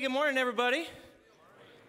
Good 0.00 0.08
morning, 0.08 0.38
everybody. 0.38 0.86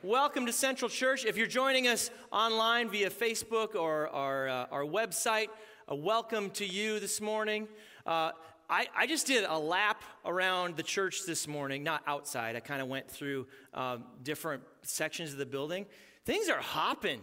Welcome 0.03 0.45
to 0.45 0.51
Central 0.51 0.89
Church. 0.89 1.23
If 1.23 1.37
you're 1.37 1.47
joining 1.47 1.87
us 1.87 2.11
online 2.29 2.89
via 2.89 3.09
Facebook 3.09 3.73
or 3.73 4.09
our, 4.09 4.49
uh, 4.49 4.65
our 4.69 4.83
website, 4.83 5.47
a 5.87 5.95
welcome 5.95 6.49
to 6.49 6.65
you 6.65 6.99
this 6.99 7.21
morning. 7.21 7.69
Uh, 8.05 8.31
I, 8.69 8.87
I, 8.93 9.07
just 9.07 9.27
did 9.27 9.45
a 9.45 9.57
lap 9.57 10.03
around 10.25 10.75
the 10.75 10.83
church 10.83 11.21
this 11.25 11.47
morning, 11.47 11.83
not 11.83 12.03
outside. 12.05 12.57
I 12.57 12.59
kind 12.59 12.81
of 12.81 12.89
went 12.89 13.09
through 13.09 13.47
um, 13.73 14.03
different 14.23 14.63
sections 14.81 15.31
of 15.31 15.37
the 15.37 15.45
building. 15.45 15.85
Things 16.25 16.49
are 16.49 16.59
hopping. 16.59 17.21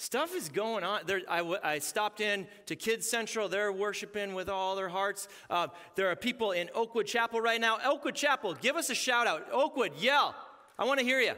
Stuff 0.00 0.32
is 0.36 0.48
going 0.48 0.84
on. 0.84 1.00
There, 1.06 1.22
I, 1.28 1.40
I 1.64 1.78
stopped 1.80 2.20
in 2.20 2.46
to 2.66 2.76
Kids 2.76 3.10
Central. 3.10 3.48
They're 3.48 3.72
worshiping 3.72 4.32
with 4.32 4.48
all 4.48 4.76
their 4.76 4.88
hearts. 4.88 5.26
Uh, 5.50 5.66
there 5.96 6.08
are 6.08 6.14
people 6.14 6.52
in 6.52 6.70
Oakwood 6.72 7.06
Chapel 7.06 7.40
right 7.40 7.60
now. 7.60 7.78
Oakwood 7.84 8.14
Chapel, 8.14 8.54
give 8.54 8.76
us 8.76 8.90
a 8.90 8.94
shout 8.94 9.26
out. 9.26 9.48
Oakwood, 9.52 9.96
yell. 9.98 10.36
I 10.78 10.84
want 10.84 11.00
to 11.00 11.04
hear 11.04 11.20
you. 11.20 11.32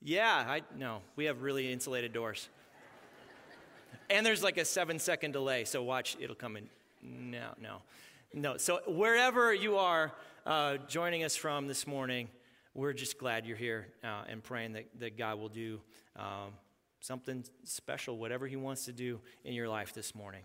Yeah, 0.00 0.44
I 0.46 0.62
no, 0.76 1.00
we 1.16 1.24
have 1.24 1.42
really 1.42 1.72
insulated 1.72 2.12
doors. 2.12 2.48
and 4.08 4.24
there's 4.24 4.44
like 4.44 4.56
a 4.56 4.64
seven 4.64 5.00
second 5.00 5.32
delay, 5.32 5.64
so 5.64 5.82
watch, 5.82 6.16
it'll 6.20 6.36
come 6.36 6.56
in. 6.56 6.68
No, 7.02 7.48
no, 7.60 7.82
no. 8.32 8.58
So 8.58 8.78
wherever 8.86 9.52
you 9.52 9.76
are 9.76 10.12
uh, 10.46 10.76
joining 10.86 11.24
us 11.24 11.34
from 11.34 11.66
this 11.66 11.84
morning, 11.84 12.28
we're 12.74 12.92
just 12.92 13.18
glad 13.18 13.44
you're 13.44 13.56
here 13.56 13.88
uh, 14.04 14.22
and 14.28 14.40
praying 14.40 14.74
that, 14.74 14.86
that 15.00 15.18
God 15.18 15.40
will 15.40 15.48
do. 15.48 15.80
Um, 16.14 16.52
something 17.00 17.44
special, 17.64 18.18
whatever 18.18 18.46
He 18.46 18.56
wants 18.56 18.84
to 18.84 18.92
do 18.92 19.20
in 19.44 19.54
your 19.54 19.68
life 19.68 19.92
this 19.92 20.14
morning. 20.14 20.42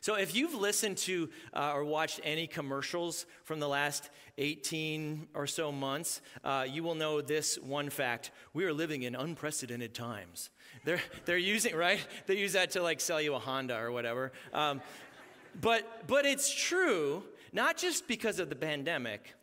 So, 0.00 0.14
if 0.14 0.34
you've 0.34 0.54
listened 0.54 0.98
to 0.98 1.30
uh, 1.54 1.72
or 1.74 1.84
watched 1.84 2.20
any 2.24 2.46
commercials 2.46 3.26
from 3.44 3.60
the 3.60 3.68
last 3.68 4.10
18 4.38 5.28
or 5.34 5.46
so 5.46 5.72
months, 5.72 6.20
uh, 6.44 6.66
you 6.68 6.82
will 6.82 6.94
know 6.94 7.20
this 7.20 7.56
one 7.58 7.90
fact. 7.90 8.30
We 8.52 8.64
are 8.64 8.72
living 8.72 9.02
in 9.02 9.14
unprecedented 9.14 9.94
times. 9.94 10.50
They're, 10.84 11.00
they're 11.24 11.38
using, 11.38 11.74
right? 11.74 12.04
They 12.26 12.36
use 12.36 12.52
that 12.52 12.72
to 12.72 12.82
like 12.82 13.00
sell 13.00 13.20
you 13.20 13.34
a 13.34 13.38
Honda 13.38 13.76
or 13.78 13.90
whatever. 13.92 14.32
Um, 14.52 14.80
but, 15.60 16.06
but 16.06 16.26
it's 16.26 16.52
true, 16.52 17.22
not 17.52 17.76
just 17.76 18.06
because 18.06 18.38
of 18.38 18.50
the 18.50 18.56
pandemic, 18.56 19.34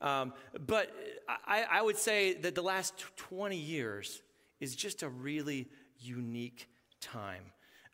um, 0.00 0.32
but 0.66 0.92
I, 1.46 1.64
I 1.70 1.82
would 1.82 1.96
say 1.96 2.34
that 2.34 2.54
the 2.54 2.62
last 2.62 2.94
20 3.16 3.56
years 3.56 4.20
is 4.62 4.76
just 4.76 5.02
a 5.02 5.08
really 5.08 5.68
unique 5.98 6.68
time. 7.00 7.42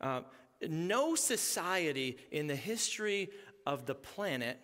Uh, 0.03 0.21
no 0.69 1.15
society 1.15 2.19
in 2.31 2.47
the 2.47 2.55
history 2.55 3.31
of 3.67 3.87
the 3.87 3.95
planet 3.95 4.59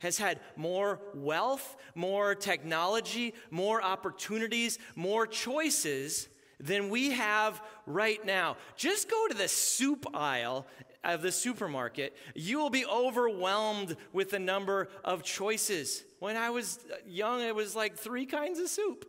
has 0.00 0.18
had 0.18 0.38
more 0.54 1.00
wealth, 1.14 1.76
more 1.94 2.34
technology, 2.34 3.32
more 3.50 3.82
opportunities, 3.82 4.78
more 4.96 5.26
choices 5.26 6.28
than 6.60 6.90
we 6.90 7.12
have 7.12 7.62
right 7.86 8.22
now. 8.26 8.58
Just 8.76 9.10
go 9.10 9.26
to 9.28 9.34
the 9.34 9.48
soup 9.48 10.04
aisle 10.12 10.66
of 11.02 11.22
the 11.22 11.32
supermarket. 11.32 12.14
You 12.34 12.58
will 12.58 12.70
be 12.70 12.84
overwhelmed 12.84 13.96
with 14.12 14.28
the 14.28 14.38
number 14.38 14.88
of 15.02 15.22
choices. 15.22 16.04
When 16.18 16.36
I 16.36 16.50
was 16.50 16.80
young, 17.06 17.40
it 17.40 17.54
was 17.54 17.74
like 17.74 17.96
three 17.96 18.26
kinds 18.26 18.58
of 18.58 18.68
soup. 18.68 19.06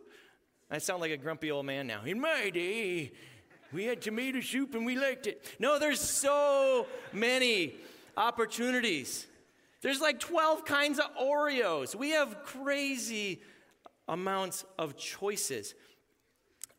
I 0.70 0.78
sound 0.78 1.00
like 1.00 1.12
a 1.12 1.16
grumpy 1.16 1.50
old 1.50 1.66
man 1.66 1.86
now. 1.86 2.02
In 2.04 2.20
my 2.20 2.50
day, 2.50 3.12
we 3.72 3.84
had 3.84 4.02
tomato 4.02 4.40
soup 4.40 4.74
and 4.74 4.84
we 4.84 4.96
liked 4.96 5.26
it. 5.26 5.44
No, 5.58 5.78
there's 5.78 6.00
so 6.00 6.86
many 7.12 7.74
opportunities. 8.16 9.26
There's 9.82 10.00
like 10.00 10.18
12 10.18 10.64
kinds 10.64 10.98
of 10.98 11.06
Oreos. 11.16 11.94
We 11.94 12.10
have 12.10 12.42
crazy 12.42 13.42
amounts 14.08 14.64
of 14.78 14.96
choices. 14.96 15.74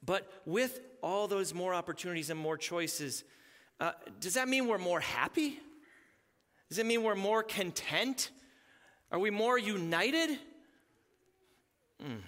But 0.05 0.29
with 0.45 0.81
all 1.01 1.27
those 1.27 1.53
more 1.53 1.73
opportunities 1.73 2.29
and 2.29 2.39
more 2.39 2.57
choices, 2.57 3.23
uh, 3.79 3.91
does 4.19 4.33
that 4.33 4.49
mean 4.49 4.67
we're 4.67 4.77
more 4.77 4.99
happy? 4.99 5.59
Does 6.69 6.79
it 6.79 6.85
mean 6.85 7.03
we're 7.03 7.15
more 7.15 7.43
content? 7.43 8.31
Are 9.11 9.19
we 9.19 9.29
more 9.29 9.57
united? 9.57 10.37
Mm. 12.03 12.21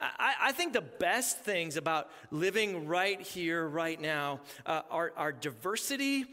I, 0.00 0.34
I, 0.40 0.52
think 0.52 0.72
the 0.72 0.80
best 0.80 1.40
things 1.40 1.76
about 1.76 2.08
living 2.30 2.86
right 2.86 3.20
here, 3.20 3.66
right 3.66 4.00
now, 4.00 4.40
uh, 4.64 4.82
are 4.90 5.12
our 5.16 5.32
diversity 5.32 6.24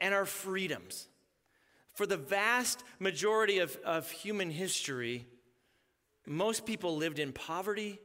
and 0.00 0.12
our 0.12 0.24
freedoms. 0.24 1.08
For 1.94 2.04
the 2.04 2.16
vast 2.16 2.82
majority 2.98 3.58
of, 3.58 3.76
of 3.84 4.10
human 4.10 4.50
history, 4.50 5.26
most 6.26 6.66
people 6.66 6.96
lived 6.96 7.18
in 7.18 7.32
poverty, 7.32 8.00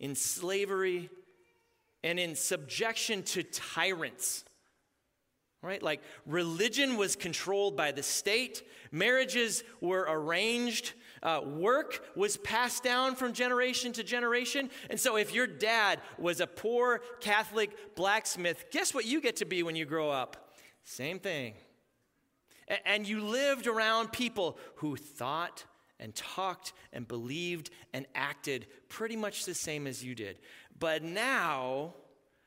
in 0.00 0.16
slavery, 0.16 1.08
and 2.02 2.18
in 2.18 2.34
subjection 2.34 3.22
to 3.22 3.42
tyrants. 3.44 4.44
Right? 5.62 5.82
Like 5.82 6.02
religion 6.26 6.96
was 6.96 7.16
controlled 7.16 7.76
by 7.76 7.92
the 7.92 8.02
state, 8.02 8.62
marriages 8.90 9.62
were 9.80 10.06
arranged 10.08 10.94
uh, 11.22 11.40
work 11.44 12.04
was 12.16 12.36
passed 12.38 12.82
down 12.82 13.14
from 13.14 13.32
generation 13.32 13.92
to 13.92 14.02
generation. 14.02 14.70
And 14.88 14.98
so, 14.98 15.16
if 15.16 15.34
your 15.34 15.46
dad 15.46 16.00
was 16.18 16.40
a 16.40 16.46
poor 16.46 17.02
Catholic 17.20 17.94
blacksmith, 17.94 18.66
guess 18.70 18.94
what 18.94 19.04
you 19.04 19.20
get 19.20 19.36
to 19.36 19.44
be 19.44 19.62
when 19.62 19.76
you 19.76 19.84
grow 19.84 20.10
up? 20.10 20.54
Same 20.84 21.18
thing. 21.18 21.54
A- 22.68 22.88
and 22.88 23.06
you 23.06 23.20
lived 23.20 23.66
around 23.66 24.12
people 24.12 24.58
who 24.76 24.96
thought 24.96 25.64
and 25.98 26.14
talked 26.14 26.72
and 26.92 27.06
believed 27.06 27.70
and 27.92 28.06
acted 28.14 28.66
pretty 28.88 29.16
much 29.16 29.44
the 29.44 29.54
same 29.54 29.86
as 29.86 30.02
you 30.02 30.14
did. 30.14 30.38
But 30.78 31.02
now, 31.02 31.94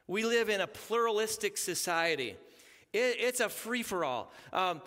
we 0.08 0.26
live 0.26 0.50
in 0.50 0.62
a 0.62 0.68
pluralistic 0.68 1.58
society. 1.58 2.36
It, 2.92 3.18
it's 3.20 3.40
a 3.40 3.50
free 3.50 3.84
for 3.84 4.04
all. 4.04 4.32
Um, 4.52 4.82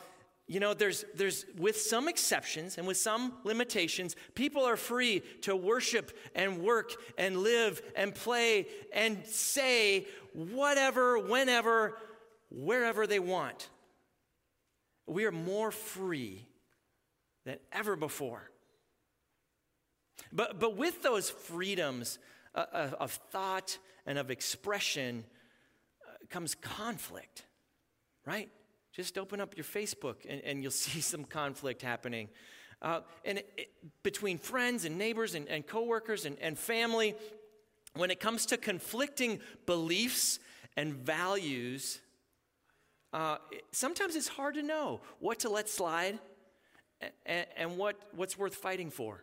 you 0.48 0.60
know, 0.60 0.74
there's, 0.74 1.04
there's, 1.14 1.44
with 1.58 1.76
some 1.76 2.06
exceptions 2.06 2.78
and 2.78 2.86
with 2.86 2.96
some 2.96 3.34
limitations, 3.42 4.14
people 4.34 4.64
are 4.64 4.76
free 4.76 5.22
to 5.42 5.56
worship 5.56 6.16
and 6.36 6.62
work 6.62 6.92
and 7.18 7.38
live 7.38 7.82
and 7.96 8.14
play 8.14 8.66
and 8.92 9.26
say 9.26 10.06
whatever, 10.32 11.18
whenever, 11.18 11.98
wherever 12.50 13.08
they 13.08 13.18
want. 13.18 13.68
We 15.08 15.24
are 15.24 15.32
more 15.32 15.72
free 15.72 16.46
than 17.44 17.58
ever 17.72 17.96
before. 17.96 18.50
But, 20.32 20.60
but 20.60 20.76
with 20.76 21.02
those 21.02 21.28
freedoms 21.28 22.18
uh, 22.54 22.64
uh 22.72 22.90
of 23.00 23.12
thought 23.30 23.78
and 24.06 24.18
of 24.18 24.30
expression 24.30 25.24
uh, 26.06 26.12
comes 26.30 26.54
conflict, 26.54 27.44
right? 28.24 28.48
Just 28.96 29.18
open 29.18 29.42
up 29.42 29.54
your 29.58 29.64
Facebook 29.64 30.24
and, 30.26 30.40
and 30.42 30.62
you'll 30.62 30.70
see 30.72 31.00
some 31.00 31.24
conflict 31.24 31.82
happening. 31.82 32.28
Uh, 32.80 33.00
and 33.26 33.38
it, 33.38 33.52
it, 33.56 33.68
between 34.02 34.38
friends 34.38 34.86
and 34.86 34.96
neighbors 34.96 35.34
and, 35.34 35.46
and 35.48 35.66
coworkers 35.66 36.24
and, 36.24 36.38
and 36.40 36.58
family, 36.58 37.14
when 37.94 38.10
it 38.10 38.20
comes 38.20 38.46
to 38.46 38.56
conflicting 38.56 39.40
beliefs 39.66 40.38
and 40.78 40.94
values, 40.94 42.00
uh, 43.12 43.36
sometimes 43.70 44.16
it's 44.16 44.28
hard 44.28 44.54
to 44.54 44.62
know 44.62 45.00
what 45.20 45.40
to 45.40 45.50
let 45.50 45.68
slide 45.68 46.18
and, 47.26 47.46
and 47.56 47.76
what, 47.76 47.96
what's 48.14 48.38
worth 48.38 48.54
fighting 48.54 48.90
for. 48.90 49.22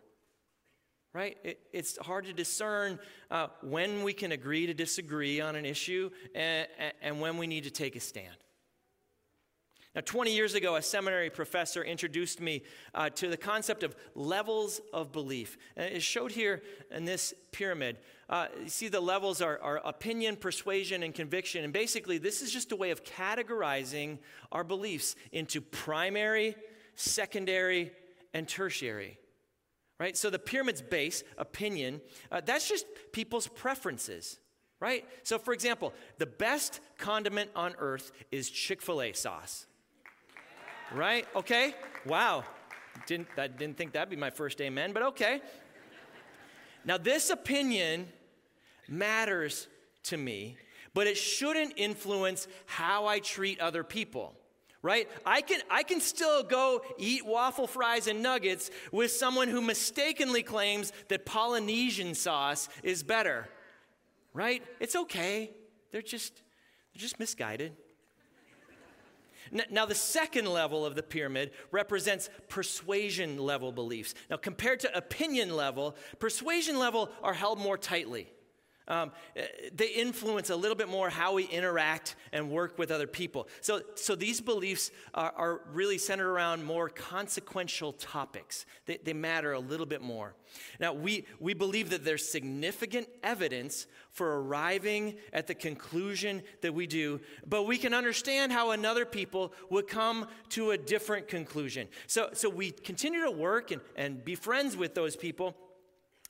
Right? 1.14 1.38
It, 1.44 1.60
it's 1.72 1.98
hard 1.98 2.26
to 2.26 2.34
discern 2.34 3.00
uh, 3.30 3.48
when 3.62 4.04
we 4.04 4.14
can 4.14 4.32
agree 4.32 4.68
to 4.68 4.74
disagree 4.74 5.42
on 5.42 5.56
an 5.56 5.66
issue 5.66 6.10
and, 6.34 6.68
and 7.02 7.22
when 7.22 7.38
we 7.38 7.46
need 7.48 7.66
to 7.66 7.72
take 7.72 7.96
a 7.96 8.00
stand. 8.00 8.36
Now, 9.96 10.02
20 10.04 10.34
years 10.34 10.56
ago, 10.56 10.76
a 10.76 10.82
seminary 10.82 11.30
professor 11.30 11.84
introduced 11.84 12.42
me 12.42 12.64
uh, 12.96 13.12
to 13.12 13.28
the 13.28 13.38
concept 13.38 13.84
of 13.84 13.96
levels 14.16 14.82
of 14.92 15.12
belief. 15.12 15.56
And 15.78 15.94
it's 15.94 16.04
showed 16.04 16.32
here 16.32 16.64
in 16.90 17.06
this 17.06 17.32
pyramid. 17.52 17.98
Uh, 18.28 18.48
you 18.64 18.70
see, 18.70 18.88
the 18.88 19.00
levels 19.00 19.40
are, 19.40 19.60
are 19.62 19.82
opinion, 19.86 20.36
persuasion, 20.36 21.04
and 21.04 21.14
conviction. 21.14 21.64
And 21.64 21.72
basically, 21.72 22.18
this 22.18 22.42
is 22.42 22.52
just 22.52 22.72
a 22.72 22.76
way 22.76 22.90
of 22.90 23.04
categorizing 23.04 24.18
our 24.52 24.64
beliefs 24.64 25.16
into 25.32 25.62
primary, 25.62 26.56
secondary, 26.96 27.92
and 28.34 28.48
tertiary. 28.48 29.20
Right? 30.00 30.18
So, 30.18 30.32
the 30.32 30.40
pyramid's 30.40 30.82
base, 30.82 31.24
opinion, 31.38 32.02
uh, 32.32 32.42
that's 32.44 32.68
just 32.68 32.88
people's 33.12 33.48
preferences 33.48 34.40
right? 34.80 35.06
So, 35.24 35.40
for 35.40 35.54
example, 35.54 35.94
the 36.18 36.26
best 36.26 36.82
condiment 36.98 37.52
on 37.56 37.74
earth 37.80 38.12
is 38.34 38.50
Chick 38.50 38.82
fil 38.82 39.02
A 39.02 39.14
sauce. 39.14 39.66
Right? 40.94 41.28
Okay? 41.36 41.76
Wow. 42.06 42.44
Didn't, 43.08 43.28
I 43.38 43.48
didn't 43.48 43.78
think 43.78 43.94
that'd 43.94 44.10
be 44.10 44.16
my 44.16 44.30
first 44.30 44.62
amen, 44.62 44.94
but 44.94 45.04
okay. 45.04 45.42
Now, 46.86 46.98
this 46.98 47.30
opinion 47.30 48.08
matters 48.88 49.68
to 50.04 50.18
me, 50.18 50.58
but 50.94 51.08
it 51.08 51.18
shouldn't 51.18 51.74
influence 51.78 52.48
how 52.66 53.08
I 53.08 53.20
treat 53.20 53.60
other 53.60 53.84
people. 53.84 54.36
right? 54.84 55.10
I 55.26 55.42
can, 55.42 55.62
I 55.72 55.82
can 55.82 56.02
still 56.02 56.44
go 56.44 56.82
eat 57.00 57.26
waffle 57.26 57.66
fries 57.66 58.08
and 58.08 58.22
nuggets 58.22 58.70
with 58.92 59.12
someone 59.12 59.48
who 59.48 59.62
mistakenly 59.62 60.44
claims 60.44 60.92
that 61.08 61.26
Polynesian 61.26 62.14
sauce 62.14 62.70
is 62.84 63.02
better, 63.02 63.48
right? 64.34 64.62
It's 64.80 64.96
okay. 64.96 65.52
They're 65.92 66.02
just, 66.02 66.36
they're 66.94 67.02
just 67.02 67.18
misguided. 67.18 67.74
Now, 69.70 69.86
the 69.86 69.96
second 69.96 70.48
level 70.48 70.86
of 70.86 70.96
the 70.96 71.04
pyramid 71.04 71.52
represents 71.72 72.30
persuasion 72.50 73.38
level 73.38 73.72
beliefs. 73.72 74.16
Now, 74.30 74.38
compared 74.38 74.80
to 74.82 74.98
opinion 74.98 75.56
level, 75.56 75.96
persuasion 76.20 76.80
level 76.80 77.12
are 77.22 77.34
held 77.34 77.60
more 77.60 77.78
tightly. 77.78 78.32
Um, 78.88 79.12
eh, 79.36 79.46
they 79.74 79.88
influence 79.88 80.50
a 80.50 80.56
little 80.56 80.76
bit 80.76 80.90
more 80.90 81.10
how 81.10 81.34
we 81.34 81.46
interact 81.46 82.16
and 82.32 82.50
work 82.50 82.78
with 82.78 82.92
other 82.92 83.08
people. 83.08 83.48
So, 83.62 83.82
so 83.96 84.16
these 84.16 84.42
beliefs 84.42 84.92
are, 85.14 85.34
are 85.36 85.62
really 85.72 85.98
centered 85.98 86.30
around 86.30 86.66
more 86.66 86.90
consequential 86.90 87.94
topics. 87.94 88.66
They, 88.86 88.98
they 88.98 89.14
matter 89.14 89.54
a 89.54 89.60
little 89.60 89.86
bit 89.86 90.02
more. 90.02 90.36
Now, 90.80 90.94
we, 90.94 91.26
we 91.40 91.54
believe 91.54 91.90
that 91.92 92.04
there's 92.04 92.28
significant 92.28 93.08
evidence 93.24 93.88
for 94.12 94.42
arriving 94.42 95.16
at 95.32 95.48
the 95.48 95.56
conclusion 95.56 96.44
that 96.62 96.74
we 96.74 96.86
do, 96.86 97.20
but 97.48 97.64
we 97.64 97.78
can 97.78 97.94
understand 97.94 98.52
how 98.52 98.72
another 98.72 99.06
people 99.06 99.54
would 99.70 99.88
come 99.88 100.28
to 100.50 100.72
a 100.72 100.78
different 100.78 101.28
conclusion. 101.28 101.88
So, 102.08 102.30
so 102.34 102.50
we 102.50 102.72
continue 102.72 103.24
to 103.24 103.32
work 103.32 103.72
and, 103.72 103.82
and 103.96 104.24
be 104.24 104.36
friends 104.36 104.78
with 104.78 104.94
those 104.94 105.16
people, 105.16 105.56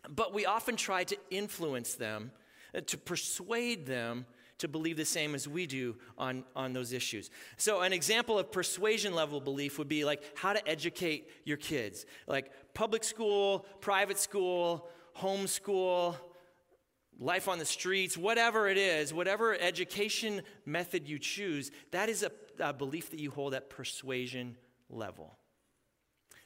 but 0.08 0.34
we 0.34 0.46
often 0.46 0.76
try 0.76 1.04
to 1.06 1.18
influence 1.30 1.96
them 1.96 2.32
Uh, 2.76 2.82
to 2.82 2.98
persuade 2.98 3.86
them 3.86 4.26
to 4.58 4.68
believe 4.68 4.98
the 4.98 5.06
same 5.06 5.36
as 5.36 5.48
we 5.48 5.66
do 5.68 5.96
on, 6.18 6.44
on 6.56 6.74
those 6.74 6.94
issues. 6.94 7.30
So, 7.58 7.82
an 7.82 7.92
example 7.92 8.40
of 8.40 8.52
persuasion 8.52 9.14
level 9.14 9.42
belief 9.42 9.78
would 9.78 9.90
be 9.90 10.06
like 10.06 10.24
how 10.36 10.54
to 10.54 10.68
educate 10.68 11.30
your 11.44 11.58
kids, 11.58 12.06
like 12.28 12.52
public 12.74 13.04
school, 13.04 13.66
private 13.82 14.18
school, 14.18 14.88
homeschool, 15.18 16.16
life 17.20 17.48
on 17.48 17.60
the 17.60 17.66
streets, 17.66 18.18
whatever 18.18 18.68
it 18.68 18.78
is, 18.78 19.14
whatever 19.14 19.54
education 19.54 20.42
method 20.66 21.08
you 21.08 21.20
choose, 21.20 21.72
that 21.92 22.10
is 22.10 22.24
a, 22.24 22.32
a 22.60 22.74
belief 22.74 23.12
that 23.12 23.20
you 23.20 23.32
hold 23.32 23.54
at 23.54 23.70
persuasion 23.70 24.58
level. 24.90 25.38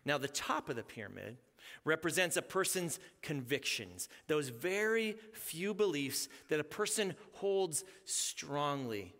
Now, 0.06 0.18
the 0.18 0.28
top 0.28 0.70
of 0.70 0.76
the 0.76 0.84
pyramid 0.84 1.38
represents 1.86 2.38
a 2.38 2.42
person's 2.42 3.00
convictions, 3.22 4.10
those 4.28 4.50
very 4.50 5.16
few 5.34 5.74
beliefs 5.74 6.30
that 6.50 6.60
a 6.60 6.64
person 6.64 7.16
holds 7.34 7.84
strongly 8.06 9.14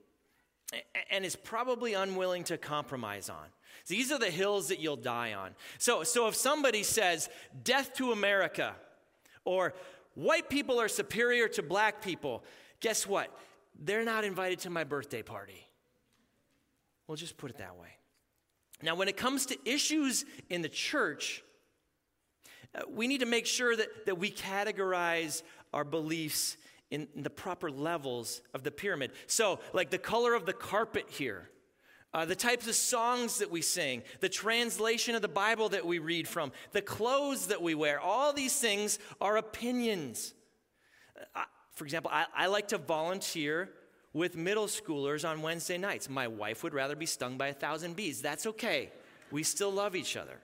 and 1.10 1.24
is 1.26 1.36
probably 1.36 1.94
unwilling 1.94 2.44
to 2.44 2.58
compromise 2.58 3.30
on. 3.30 3.46
These 3.88 4.12
are 4.12 4.20
the 4.20 4.32
hills 4.32 4.68
that 4.68 4.80
you'll 4.80 4.98
die 4.98 5.34
on. 5.34 5.56
So, 5.78 6.04
so 6.04 6.28
if 6.28 6.36
somebody 6.36 6.84
says, 6.84 7.30
death 7.64 7.94
to 7.96 8.12
America, 8.12 8.76
or 9.46 9.74
white 10.16 10.50
people 10.50 10.80
are 10.80 10.90
superior 10.90 11.48
to 11.50 11.64
black 11.64 12.02
people, 12.02 12.44
guess 12.82 13.08
what? 13.08 13.30
They're 13.80 14.04
not 14.04 14.26
invited 14.26 14.60
to 14.60 14.70
my 14.70 14.84
birthday 14.84 15.22
party. 15.22 15.66
We'll 17.08 17.18
just 17.18 17.38
put 17.38 17.50
it 17.52 17.60
that 17.60 17.78
way. 17.78 17.88
Now, 18.82 18.96
when 18.96 19.08
it 19.08 19.18
comes 19.18 19.46
to 19.48 19.58
issues 19.66 20.26
in 20.50 20.62
the 20.62 20.70
church, 20.70 21.44
we 22.90 23.08
need 23.08 23.20
to 23.20 23.26
make 23.26 23.46
sure 23.46 23.76
that, 23.76 24.06
that 24.06 24.18
we 24.18 24.32
categorize 24.32 25.44
our 25.74 25.84
beliefs 25.84 26.58
in, 26.90 27.08
in 27.16 27.24
the 27.24 27.30
proper 27.30 27.70
levels 27.70 28.42
of 28.54 28.64
the 28.64 28.72
pyramid. 28.72 29.12
So, 29.28 29.60
like 29.74 29.90
the 29.90 29.98
color 29.98 30.34
of 30.34 30.46
the 30.46 30.54
carpet 30.54 31.06
here, 31.10 31.50
uh, 32.14 32.26
the 32.26 32.36
types 32.36 32.68
of 32.68 32.76
songs 32.76 33.40
that 33.40 33.52
we 33.52 33.62
sing, 33.62 34.04
the 34.22 34.30
translation 34.30 35.16
of 35.16 35.22
the 35.22 35.28
Bible 35.28 35.70
that 35.70 35.86
we 35.86 36.00
read 36.00 36.28
from, 36.28 36.52
the 36.72 36.82
clothes 36.82 37.48
that 37.48 37.62
we 37.62 37.76
wear, 37.76 38.00
all 38.00 38.32
these 38.32 38.58
things 38.58 39.00
are 39.20 39.38
opinions. 39.38 40.34
Uh, 41.36 41.44
for 41.72 41.84
example, 41.84 42.10
I, 42.14 42.26
I 42.36 42.48
like 42.48 42.70
to 42.70 42.78
volunteer 42.78 43.70
with 44.14 44.36
middle 44.36 44.68
schoolers 44.68 45.28
on 45.28 45.42
Wednesday 45.42 45.78
nights. 45.78 46.10
My 46.10 46.28
wife 46.28 46.64
would 46.64 46.74
rather 46.74 46.96
be 46.96 47.06
stung 47.06 47.38
by 47.38 47.48
a 47.48 47.54
thousand 47.54 47.96
bees. 47.96 48.22
That's 48.22 48.48
okay. 48.48 48.92
We 49.30 49.44
still 49.44 49.72
love 49.72 49.96
each 49.96 50.16
other 50.16 50.40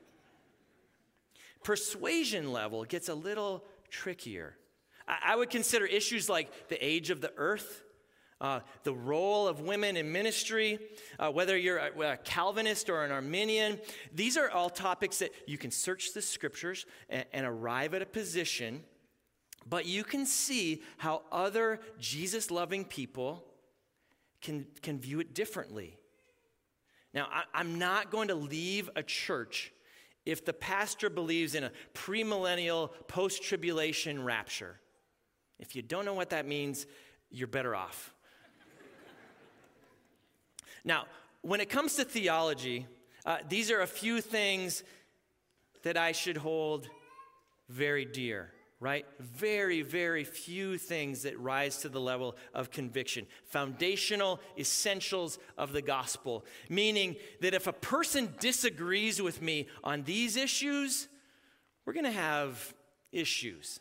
persuasion 1.63 2.51
level 2.51 2.83
gets 2.83 3.09
a 3.09 3.13
little 3.13 3.63
trickier. 3.89 4.57
I, 5.07 5.35
would 5.35 5.49
consider 5.49 5.85
issues 5.85 6.29
like 6.29 6.69
the 6.69 6.83
age 6.83 7.09
of 7.09 7.19
the 7.19 7.33
earth, 7.35 7.83
uh, 8.39 8.61
the 8.83 8.93
role 8.93 9.47
of 9.47 9.59
women 9.59 9.97
in 9.97 10.11
ministry, 10.11 10.79
uh, 11.19 11.29
whether 11.29 11.57
you're 11.57 11.77
a, 11.77 12.13
a, 12.13 12.17
Calvinist 12.17 12.89
or 12.89 13.03
an 13.03 13.11
Arminian. 13.11 13.79
These 14.13 14.37
are 14.37 14.49
all 14.49 14.69
topics 14.69 15.19
that 15.19 15.31
you 15.45 15.57
can 15.57 15.71
search 15.71 16.13
the 16.13 16.21
scriptures 16.21 16.85
and, 17.09 17.25
and 17.33 17.45
arrive 17.45 17.93
at 17.93 18.01
a 18.01 18.05
position, 18.05 18.83
but 19.67 19.85
you 19.85 20.05
can 20.05 20.25
see 20.25 20.81
how 20.97 21.23
other 21.31 21.81
Jesus 21.99 22.49
loving 22.49 22.85
people 22.85 23.43
can, 24.41 24.65
can 24.81 24.99
view 24.99 25.19
it 25.19 25.33
differently. 25.33 25.97
Now, 27.13 27.27
I, 27.29 27.43
I'm 27.53 27.77
not 27.77 28.09
going 28.09 28.29
to 28.29 28.35
leave 28.35 28.89
a 28.95 29.03
church 29.03 29.72
if 30.25 30.45
the 30.45 30.53
pastor 30.53 31.09
believes 31.09 31.55
in 31.55 31.63
a 31.63 31.71
premillennial, 31.93 32.91
post 33.07 33.43
tribulation 33.43 34.23
rapture. 34.23 34.79
If 35.59 35.75
you 35.75 35.81
don't 35.81 36.05
know 36.05 36.13
what 36.13 36.29
that 36.31 36.47
means, 36.47 36.85
you're 37.29 37.47
better 37.47 37.75
off. 37.75 38.13
now, 40.85 41.05
when 41.41 41.59
it 41.59 41.69
comes 41.69 41.95
to 41.95 42.05
theology, 42.05 42.87
uh, 43.25 43.37
these 43.49 43.69
are 43.71 43.81
a 43.81 43.87
few 43.87 44.21
things 44.21 44.83
that 45.83 45.97
I 45.97 46.13
should 46.13 46.37
hold 46.37 46.87
very 47.69 48.05
dear 48.05 48.51
right? 48.83 49.05
Very, 49.17 49.81
very 49.81 50.25
few 50.25 50.77
things 50.77 51.21
that 51.21 51.39
rise 51.39 51.77
to 51.77 51.89
the 51.89 52.01
level 52.01 52.35
of 52.53 52.69
conviction. 52.69 53.25
Foundational 53.45 54.41
essentials 54.59 55.39
of 55.57 55.71
the 55.71 55.81
gospel, 55.81 56.43
meaning 56.67 57.15
that 57.39 57.53
if 57.53 57.65
a 57.65 57.71
person 57.71 58.35
disagrees 58.41 59.21
with 59.21 59.41
me 59.41 59.67
on 59.85 60.03
these 60.03 60.35
issues, 60.35 61.07
we're 61.85 61.93
going 61.93 62.03
to 62.03 62.11
have 62.11 62.73
issues. 63.13 63.79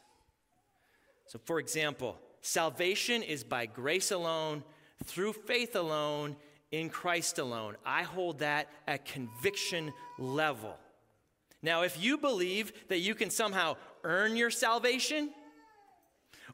So, 1.27 1.41
for 1.47 1.59
example, 1.59 2.17
salvation 2.41 3.25
is 3.25 3.43
by 3.43 3.67
grace 3.67 4.13
alone, 4.13 4.63
through 5.05 5.33
faith 5.33 5.75
alone, 5.75 6.37
in 6.71 6.89
Christ 6.89 7.41
alone. 7.41 7.75
I 7.85 8.05
hold 8.05 8.39
that 8.39 8.69
at 8.87 9.05
conviction 9.05 9.93
level. 10.17 10.77
Now, 11.63 11.83
if 11.83 12.03
you 12.03 12.19
believe 12.19 12.73
that 12.89 12.99
you 12.99 13.15
can 13.15 13.31
somehow 13.31 13.77
earn 14.05 14.37
your 14.37 14.51
salvation, 14.51 15.31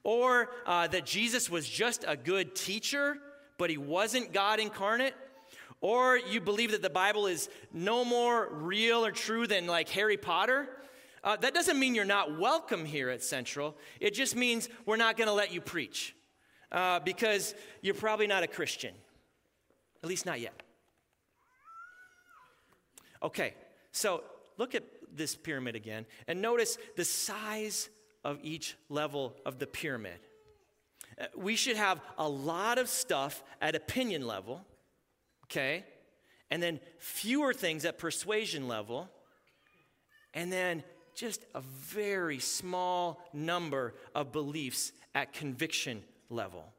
or 0.05 0.51
uh, 0.67 0.87
that 0.89 1.05
Jesus 1.05 1.51
was 1.51 1.69
just 1.69 2.05
a 2.07 2.17
good 2.17 2.55
teacher, 2.55 3.17
but 3.59 3.71
he 3.71 3.77
wasn't 3.77 4.33
God 4.33 4.61
incarnate, 4.61 5.15
or 5.81 6.17
you 6.17 6.41
believe 6.41 6.73
that 6.73 6.83
the 6.83 6.91
Bible 6.91 7.27
is 7.27 7.49
no 7.73 8.05
more 8.05 8.49
real 8.51 9.05
or 9.05 9.13
true 9.13 9.47
than 9.47 9.67
like 9.67 9.89
Harry 9.91 10.17
Potter, 10.17 10.69
uh, 11.25 11.37
that 11.37 11.55
doesn't 11.55 11.79
mean 11.79 11.95
you're 11.95 12.05
not 12.05 12.39
welcome 12.39 12.85
here 12.85 13.11
at 13.11 13.23
Central. 13.23 13.77
It 14.01 14.15
just 14.15 14.37
means 14.37 14.69
we're 14.87 14.97
not 14.97 15.17
going 15.17 15.29
to 15.29 15.35
let 15.35 15.53
you 15.53 15.61
preach 15.61 16.15
uh, 16.71 17.01
because 17.01 17.55
you're 17.83 17.95
probably 17.95 18.27
not 18.27 18.43
a 18.43 18.47
Christian, 18.47 18.95
at 20.03 20.09
least 20.09 20.27
not 20.27 20.41
yet. 20.41 20.63
Okay, 23.23 23.55
so 23.91 24.23
look 24.59 24.75
at 24.75 24.85
this 25.19 25.37
pyramid 25.37 25.77
again 25.77 26.07
and 26.27 26.41
notice 26.41 26.79
the 26.97 27.05
size 27.05 27.91
of 28.25 28.39
each 28.43 28.77
level 28.89 29.37
of 29.45 29.59
the 29.59 29.67
pyramid. 29.67 30.19
Uh, 31.21 31.27
we 31.37 31.57
should 31.57 31.77
have 31.77 32.01
a 32.17 32.29
lot 32.29 32.79
of 32.79 32.89
stuff 32.89 33.43
at 33.61 33.75
opinion 33.75 34.27
level, 34.27 34.65
okay? 35.45 35.85
And 36.51 36.63
then 36.63 36.81
fewer 36.99 37.53
things 37.53 37.85
at 37.85 37.99
persuasion 37.99 38.69
level. 38.69 39.09
And 40.35 40.53
then 40.53 40.83
just 41.15 41.45
a 41.55 41.61
very 41.61 42.39
small 42.39 43.29
number 43.33 43.95
of 44.15 44.33
beliefs 44.33 44.93
at 45.15 45.33
conviction 45.33 46.03
level. 46.31 46.73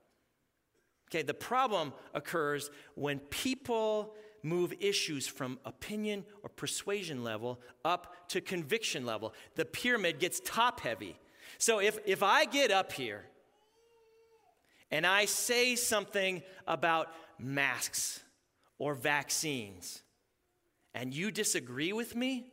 Okay, 1.10 1.24
the 1.24 1.34
problem 1.34 1.91
occurs 2.13 2.69
when 2.96 3.19
people 3.19 4.13
move 4.43 4.74
issues 4.79 5.27
from 5.27 5.60
opinion 5.65 6.25
or 6.43 6.50
persuasion 6.50 7.24
level 7.24 7.60
up 7.84 8.29
to 8.29 8.41
conviction 8.41 9.05
level. 9.05 9.34
The 9.55 9.65
pyramid 9.65 10.19
gets 10.19 10.39
top 10.43 10.79
heavy. 10.79 11.17
So 11.58 11.79
if, 11.79 12.00
if 12.05 12.24
I 12.24 12.46
get 12.46 12.72
up 12.72 12.91
here 12.91 13.25
and 14.91 15.05
I 15.05 15.25
say 15.25 15.75
something 15.75 16.41
about 16.67 17.12
masks 17.38 18.22
or 18.77 18.93
vaccines 18.93 20.01
and 20.93 21.13
you 21.13 21.31
disagree 21.31 21.93
with 21.93 22.15
me, 22.15 22.51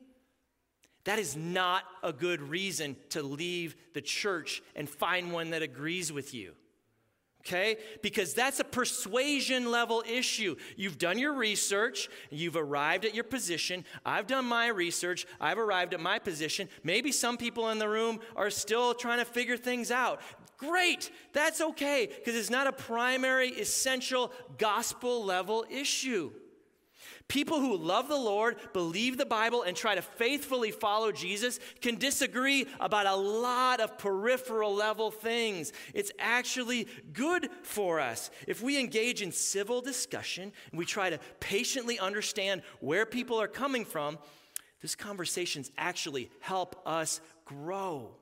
that 1.05 1.19
is 1.21 1.37
not 1.37 1.85
a 2.02 2.12
good 2.12 2.43
reason 2.43 2.97
to 3.11 3.23
leave 3.23 3.76
the 3.95 4.00
church 4.00 4.61
and 4.75 4.90
find 4.90 5.33
one 5.33 5.50
that 5.50 5.62
agrees 5.62 6.12
with 6.12 6.35
you. 6.35 6.52
Okay? 7.47 7.79
Because 8.03 8.35
that's 8.35 8.61
a 8.61 8.65
persuasion 8.65 9.71
level 9.71 10.03
issue. 10.09 10.57
You've 10.76 10.99
done 10.99 11.19
your 11.19 11.35
research, 11.35 12.09
you've 12.31 12.57
arrived 12.57 13.05
at 13.05 13.15
your 13.15 13.25
position. 13.25 13.85
I've 14.05 14.26
done 14.26 14.45
my 14.45 14.69
research, 14.69 15.26
I've 15.41 15.59
arrived 15.59 15.95
at 15.95 16.00
my 16.00 16.19
position. 16.19 16.69
Maybe 16.83 17.12
some 17.12 17.37
people 17.37 17.71
in 17.71 17.79
the 17.79 17.88
room 17.88 18.21
are 18.35 18.50
still 18.50 18.95
trying 18.95 19.19
to 19.19 19.25
figure 19.25 19.57
things 19.57 19.91
out. 19.91 20.21
Great, 20.59 21.11
that's 21.33 21.61
okay, 21.61 22.07
because 22.07 22.35
it's 22.35 22.50
not 22.50 22.67
a 22.67 22.73
primary, 22.73 23.50
essential, 23.50 24.33
gospel 24.59 25.25
level 25.25 25.65
issue. 25.71 26.33
People 27.28 27.59
who 27.61 27.76
love 27.76 28.09
the 28.09 28.16
Lord, 28.16 28.56
believe 28.73 29.18
the 29.18 29.26
Bible, 29.26 29.62
and 29.62 29.76
try 29.76 29.97
to 29.97 30.02
faithfully 30.02 30.71
follow 30.71 31.11
Jesus 31.11 31.59
can 31.80 31.97
disagree 31.97 32.66
about 32.78 33.06
a 33.06 33.16
lot 33.16 33.80
of 33.80 33.99
peripheral 33.99 34.73
level 34.73 35.11
things. 35.11 35.73
It's 35.92 36.12
actually 36.21 36.87
good 37.12 37.49
for 37.62 37.99
us. 37.99 38.30
If 38.47 38.62
we 38.62 38.78
engage 38.78 39.23
in 39.23 39.33
civil 39.33 39.80
discussion 39.80 40.52
and 40.71 40.78
we 40.78 40.85
try 40.85 41.11
to 41.11 41.18
patiently 41.40 41.99
understand 41.99 42.62
where 42.78 43.04
people 43.04 43.40
are 43.40 43.49
coming 43.49 43.85
from, 43.85 44.18
these 44.80 44.95
conversations 44.95 45.73
actually 45.76 46.30
help 46.38 46.80
us 46.87 47.21
grow. 47.45 48.14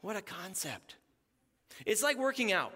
What 0.00 0.16
a 0.16 0.22
concept. 0.22 0.96
It's 1.84 2.02
like 2.02 2.16
working 2.16 2.50
out. 2.50 2.72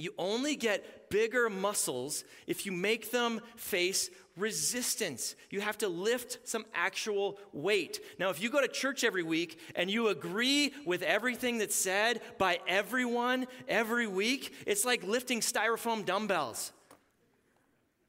You 0.00 0.14
only 0.18 0.56
get 0.56 1.10
bigger 1.10 1.50
muscles 1.50 2.24
if 2.46 2.64
you 2.64 2.72
make 2.72 3.10
them 3.10 3.40
face 3.56 4.10
resistance. 4.36 5.34
You 5.50 5.60
have 5.60 5.78
to 5.78 5.88
lift 5.88 6.38
some 6.48 6.64
actual 6.74 7.38
weight. 7.52 8.00
Now, 8.18 8.30
if 8.30 8.40
you 8.42 8.50
go 8.50 8.60
to 8.60 8.68
church 8.68 9.04
every 9.04 9.22
week 9.22 9.60
and 9.74 9.90
you 9.90 10.08
agree 10.08 10.72
with 10.86 11.02
everything 11.02 11.58
that's 11.58 11.74
said 11.74 12.22
by 12.38 12.60
everyone 12.66 13.46
every 13.68 14.06
week, 14.06 14.54
it's 14.66 14.84
like 14.84 15.04
lifting 15.04 15.40
styrofoam 15.40 16.04
dumbbells. 16.04 16.72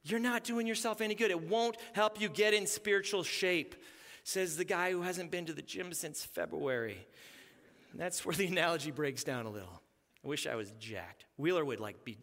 You're 0.04 0.20
not 0.20 0.44
doing 0.44 0.66
yourself 0.66 1.02
any 1.02 1.14
good. 1.14 1.30
It 1.30 1.50
won't 1.50 1.78
help 1.94 2.20
you 2.20 2.30
get 2.30 2.54
in 2.54 2.66
spiritual 2.66 3.24
shape, 3.24 3.76
says 4.24 4.58
the 4.58 4.66
guy 4.66 4.92
who 4.92 5.02
hasn't 5.02 5.30
been 5.30 5.46
to 5.46 5.54
the 5.54 5.62
gym 5.62 5.94
since 5.94 6.26
February. 6.26 7.06
That's 7.94 8.26
where 8.26 8.36
the 8.36 8.48
analogy 8.48 8.92
breaks 8.92 9.24
down 9.24 9.46
a 9.46 9.50
little. 9.50 9.81
I 10.24 10.28
wish 10.28 10.48
I 10.48 10.56
was 10.56 10.72
jacked. 10.80 11.26
Wheeler 11.38 11.66
would 11.66 11.80
like 11.80 12.04
be 12.04 12.18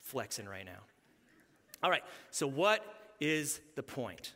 flexing 0.00 0.46
right 0.46 0.64
now. 0.64 0.80
All 1.82 1.90
right, 1.90 2.04
so 2.30 2.46
what 2.46 2.84
is 3.20 3.60
the 3.74 3.82
point? 3.82 4.32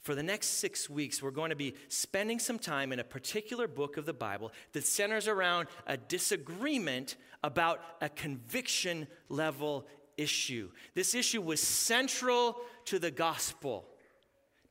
For 0.00 0.14
the 0.16 0.22
next 0.22 0.48
six 0.48 0.90
weeks, 0.90 1.22
we're 1.22 1.30
going 1.30 1.50
to 1.50 1.56
be 1.56 1.74
spending 1.88 2.40
some 2.40 2.58
time 2.58 2.92
in 2.92 2.98
a 2.98 3.04
particular 3.04 3.68
book 3.68 3.96
of 3.96 4.04
the 4.04 4.12
Bible 4.12 4.52
that 4.72 4.84
centers 4.84 5.28
around 5.28 5.68
a 5.86 5.96
disagreement 5.96 7.16
about 7.44 7.80
a 8.00 8.08
conviction 8.08 9.06
level 9.28 9.86
issue. 10.16 10.70
This 10.94 11.14
issue 11.14 11.40
was 11.40 11.60
central 11.60 12.56
to 12.86 12.98
the 12.98 13.12
gospel 13.12 13.86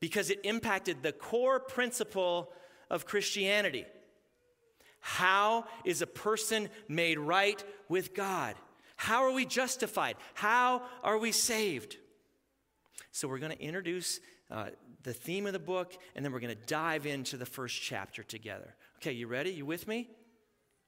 because 0.01 0.29
it 0.29 0.41
impacted 0.43 1.01
the 1.01 1.13
core 1.13 1.59
principle 1.59 2.51
of 2.89 3.05
Christianity. 3.05 3.85
How 5.01 5.65
is 5.83 6.01
a 6.01 6.07
person 6.07 6.69
made 6.87 7.19
right 7.19 7.61
with 7.89 8.13
God? 8.13 8.55
How 8.95 9.23
are 9.23 9.31
we 9.31 9.45
justified? 9.45 10.15
How 10.35 10.83
are 11.03 11.17
we 11.17 11.31
saved? 11.31 11.97
So, 13.11 13.27
we're 13.27 13.39
going 13.39 13.51
to 13.51 13.61
introduce 13.61 14.19
uh, 14.49 14.67
the 15.03 15.13
theme 15.13 15.47
of 15.47 15.53
the 15.53 15.59
book, 15.59 15.97
and 16.15 16.23
then 16.23 16.31
we're 16.31 16.39
going 16.39 16.55
to 16.55 16.65
dive 16.65 17.05
into 17.05 17.35
the 17.35 17.45
first 17.45 17.81
chapter 17.81 18.23
together. 18.23 18.75
Okay, 18.97 19.11
you 19.11 19.27
ready? 19.27 19.49
You 19.51 19.65
with 19.65 19.87
me? 19.87 20.07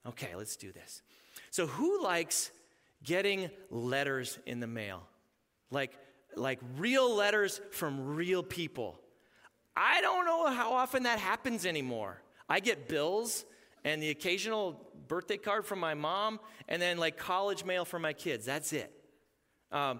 Okay, 0.06 0.36
let's 0.36 0.56
do 0.56 0.72
this. 0.72 1.02
So, 1.50 1.66
who 1.66 2.04
likes 2.04 2.52
getting 3.04 3.50
letters 3.70 4.38
in 4.46 4.60
the 4.60 4.68
mail? 4.68 5.02
Like, 5.72 5.98
like 6.36 6.60
real 6.78 7.16
letters 7.16 7.62
from 7.72 8.16
real 8.16 8.44
people. 8.44 9.00
I 9.76 10.02
don't 10.02 10.26
know 10.26 10.48
how 10.52 10.74
often 10.74 11.04
that 11.04 11.20
happens 11.20 11.66
anymore. 11.66 12.22
I 12.48 12.60
get 12.60 12.88
bills 12.88 13.46
and 13.84 14.02
the 14.02 14.10
occasional 14.10 14.80
birthday 15.08 15.38
card 15.38 15.66
from 15.66 15.80
my 15.80 15.94
mom, 15.94 16.40
and 16.68 16.82
then 16.82 16.98
like 16.98 17.18
college 17.18 17.66
mail 17.66 17.86
for 17.86 18.00
my 18.00 18.14
kids. 18.14 18.46
That's 18.46 18.74
it. 18.74 18.92
Um, 19.72 20.00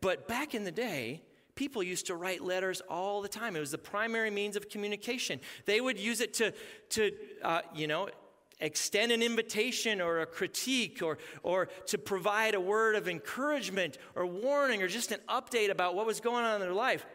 but 0.00 0.26
back 0.28 0.54
in 0.54 0.64
the 0.64 0.72
day, 0.72 1.22
people 1.54 1.82
used 1.82 2.06
to 2.06 2.14
write 2.14 2.42
letters 2.42 2.80
all 2.88 3.20
the 3.20 3.28
time. 3.28 3.56
It 3.56 3.60
was 3.60 3.70
the 3.70 3.78
primary 3.78 4.30
means 4.30 4.56
of 4.56 4.68
communication. 4.68 5.40
They 5.64 5.80
would 5.80 5.98
use 5.98 6.20
it 6.20 6.34
to, 6.34 6.52
to 6.90 7.12
uh, 7.42 7.60
you 7.74 7.86
know, 7.86 8.08
extend 8.60 9.12
an 9.12 9.22
invitation 9.22 10.00
or 10.00 10.20
a 10.20 10.26
critique 10.26 11.00
or, 11.02 11.18
or 11.42 11.66
to 11.86 11.98
provide 11.98 12.54
a 12.54 12.60
word 12.60 12.96
of 12.96 13.08
encouragement 13.08 13.98
or 14.14 14.26
warning 14.26 14.82
or 14.82 14.88
just 14.88 15.12
an 15.12 15.20
update 15.28 15.70
about 15.70 15.94
what 15.94 16.06
was 16.06 16.20
going 16.20 16.44
on 16.44 16.54
in 16.54 16.60
their 16.60 16.72
life. 16.72 17.06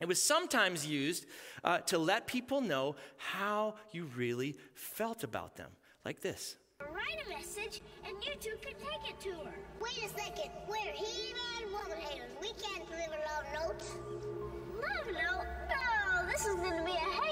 It 0.00 0.06
was 0.06 0.22
sometimes 0.22 0.86
used 0.86 1.26
uh, 1.64 1.78
to 1.78 1.98
let 1.98 2.26
people 2.26 2.60
know 2.60 2.96
how 3.16 3.74
you 3.90 4.04
really 4.16 4.56
felt 4.74 5.24
about 5.24 5.56
them, 5.56 5.70
like 6.04 6.20
this. 6.20 6.56
Write 6.80 7.26
a 7.26 7.28
message 7.28 7.82
and 8.06 8.14
you 8.24 8.32
two 8.40 8.56
can 8.60 8.74
take 8.74 9.10
it 9.10 9.20
to 9.20 9.30
her. 9.44 9.54
Wait 9.80 9.98
a 10.04 10.08
second. 10.08 10.50
We're 10.68 10.92
he-man 10.94 11.72
woman 11.72 11.98
haters. 11.98 12.30
We 12.40 12.48
can't 12.48 12.88
deliver 12.88 13.18
love 13.26 13.68
notes. 13.68 13.96
Love 14.74 15.06
note? 15.06 15.46
No, 15.68 16.26
this 16.30 16.46
is 16.46 16.54
going 16.54 16.76
to 16.78 16.84
be 16.84 16.92
a 16.92 17.27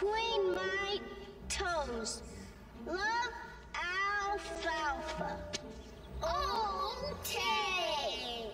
between 0.00 0.54
my 0.54 0.98
toes. 1.48 2.22
Love 2.86 2.98
alfalfa. 3.74 5.36
Tay. 7.24 8.46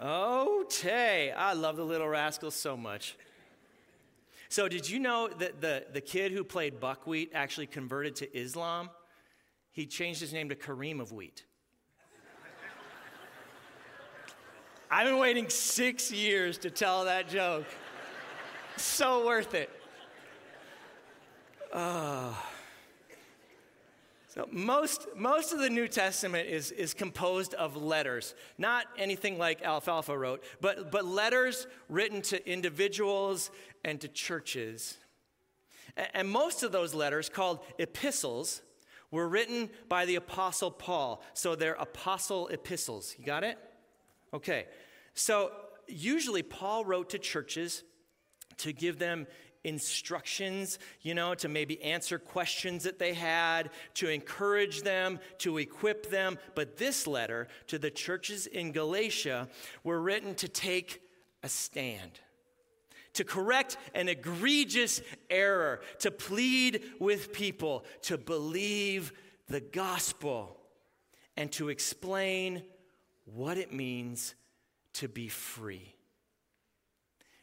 Oh, 0.00 0.64
Tay. 0.68 1.32
I 1.32 1.52
love 1.52 1.76
the 1.76 1.84
little 1.84 2.08
rascals 2.08 2.54
so 2.54 2.76
much. 2.76 3.16
So, 4.48 4.68
did 4.68 4.88
you 4.88 4.98
know 4.98 5.28
that 5.28 5.60
the, 5.60 5.84
the 5.92 6.00
kid 6.00 6.32
who 6.32 6.44
played 6.44 6.80
Buckwheat 6.80 7.30
actually 7.34 7.66
converted 7.66 8.16
to 8.16 8.36
Islam? 8.36 8.90
He 9.70 9.86
changed 9.86 10.20
his 10.20 10.32
name 10.32 10.50
to 10.50 10.54
Kareem 10.54 11.00
of 11.00 11.12
Wheat. 11.12 11.44
I've 14.90 15.06
been 15.06 15.18
waiting 15.18 15.48
six 15.48 16.12
years 16.12 16.58
to 16.58 16.70
tell 16.70 17.06
that 17.06 17.28
joke. 17.28 17.64
So 18.76 19.26
worth 19.26 19.54
it. 19.54 19.70
Uh, 21.72 22.34
so 24.28 24.48
most, 24.50 25.08
most 25.14 25.52
of 25.52 25.58
the 25.58 25.68
New 25.68 25.88
Testament 25.88 26.48
is, 26.48 26.70
is 26.70 26.94
composed 26.94 27.52
of 27.54 27.76
letters, 27.76 28.34
not 28.56 28.86
anything 28.96 29.36
like 29.36 29.62
Alfalfa 29.62 30.16
wrote, 30.16 30.42
but, 30.60 30.90
but 30.90 31.04
letters 31.04 31.66
written 31.88 32.22
to 32.22 32.50
individuals 32.50 33.50
and 33.84 34.00
to 34.00 34.08
churches. 34.08 34.96
And, 35.96 36.08
and 36.14 36.28
most 36.30 36.62
of 36.62 36.72
those 36.72 36.94
letters, 36.94 37.28
called 37.28 37.60
epistles, 37.78 38.62
were 39.10 39.28
written 39.28 39.68
by 39.88 40.06
the 40.06 40.16
Apostle 40.16 40.70
Paul. 40.70 41.22
So 41.34 41.54
they're 41.54 41.74
apostle 41.74 42.48
epistles. 42.48 43.14
You 43.18 43.26
got 43.26 43.44
it? 43.44 43.58
Okay. 44.32 44.66
So 45.14 45.52
usually 45.86 46.42
Paul 46.42 46.84
wrote 46.86 47.10
to 47.10 47.18
churches 47.18 47.84
to 48.58 48.72
give 48.72 48.98
them 48.98 49.26
instructions, 49.64 50.78
you 51.02 51.14
know, 51.14 51.34
to 51.34 51.48
maybe 51.48 51.80
answer 51.82 52.18
questions 52.18 52.84
that 52.84 52.98
they 52.98 53.14
had, 53.14 53.70
to 53.94 54.08
encourage 54.08 54.82
them, 54.82 55.20
to 55.38 55.58
equip 55.58 56.10
them. 56.10 56.38
But 56.54 56.76
this 56.76 57.06
letter 57.06 57.48
to 57.68 57.78
the 57.78 57.90
churches 57.90 58.46
in 58.46 58.72
Galatia 58.72 59.48
were 59.84 60.00
written 60.00 60.34
to 60.36 60.48
take 60.48 61.00
a 61.42 61.48
stand. 61.48 62.20
To 63.14 63.24
correct 63.24 63.76
an 63.94 64.08
egregious 64.08 65.02
error, 65.28 65.80
to 65.98 66.10
plead 66.10 66.82
with 66.98 67.32
people 67.32 67.84
to 68.02 68.16
believe 68.16 69.12
the 69.48 69.60
gospel, 69.60 70.56
and 71.36 71.52
to 71.52 71.68
explain 71.68 72.62
what 73.26 73.58
it 73.58 73.72
means 73.72 74.34
to 74.94 75.08
be 75.08 75.28
free. 75.28 75.94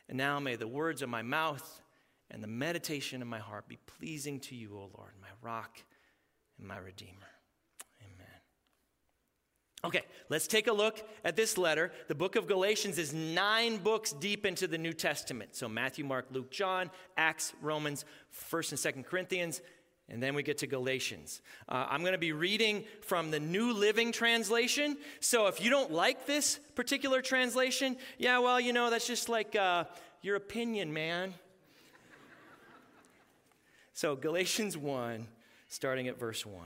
And 0.10 0.18
now 0.18 0.39
may 0.39 0.56
the 0.56 0.68
words 0.68 1.04
of 1.04 1.10
my 1.10 1.22
mouth 1.22 1.82
and 2.32 2.44
the 2.44 2.48
meditation 2.48 3.22
of 3.22 3.28
my 3.28 3.38
heart 3.38 3.68
be 3.68 3.78
pleasing 3.86 4.39
to 4.42 4.56
you, 4.56 4.75
O 4.75 4.89
Lord, 4.98 5.13
my 5.22 5.28
rock 5.42 5.78
and 6.58 6.68
my 6.68 6.78
redeemer. 6.78 7.13
Amen. 8.01 8.28
Okay, 9.86 10.01
let's 10.30 10.48
take 10.48 10.66
a 10.66 10.74
look 10.74 11.08
at 11.24 11.36
this 11.36 11.60
letter. 11.60 11.92
The 12.08 12.16
book 12.16 12.36
of 12.36 12.48
Galatians 12.48 12.98
is 12.98 13.13
nine 13.13 13.78
books 13.78 14.12
deep 14.12 14.48
into 14.48 14.68
the 14.68 14.80
New 14.80 14.94
Testament. 14.94 15.56
So 15.56 15.70
Matthew, 15.70 16.06
Mark, 16.06 16.25
Luke, 16.32 16.50
John, 16.50 16.89
Acts, 17.16 17.54
Romans, 17.62 18.04
1st 18.51 18.72
and 18.72 19.06
2nd 19.06 19.06
Corinthians, 19.06 19.62
And 20.10 20.24
then 20.24 20.34
we 20.34 20.42
get 20.42 20.58
to 20.60 20.68
Galatians. 20.68 21.42
Uh, 21.68 21.86
I'm 21.89 22.01
going 22.01 22.13
to 22.13 22.18
be 22.18 22.32
reading 22.32 22.84
from 23.01 23.30
the 23.30 23.39
New 23.39 23.74
Living 23.74 24.12
Translation. 24.12 24.98
So 25.20 25.48
if 25.48 25.62
you 25.62 25.70
don't 25.70 25.92
like 25.92 26.25
this 26.25 26.60
particular 26.74 27.22
translation, 27.22 27.96
yeah, 28.18 28.39
well, 28.39 28.60
you 28.60 28.74
know, 28.74 28.89
that's 28.89 29.06
just 29.06 29.30
like 29.30 29.56
uh, 29.56 29.84
your 30.22 30.36
opinion, 30.36 30.92
man. 30.92 31.36
so, 33.94 34.16
Galatians 34.16 34.75
1, 34.75 35.28
starting 35.68 36.08
at 36.08 36.18
verse 36.18 36.44
1. 36.44 36.66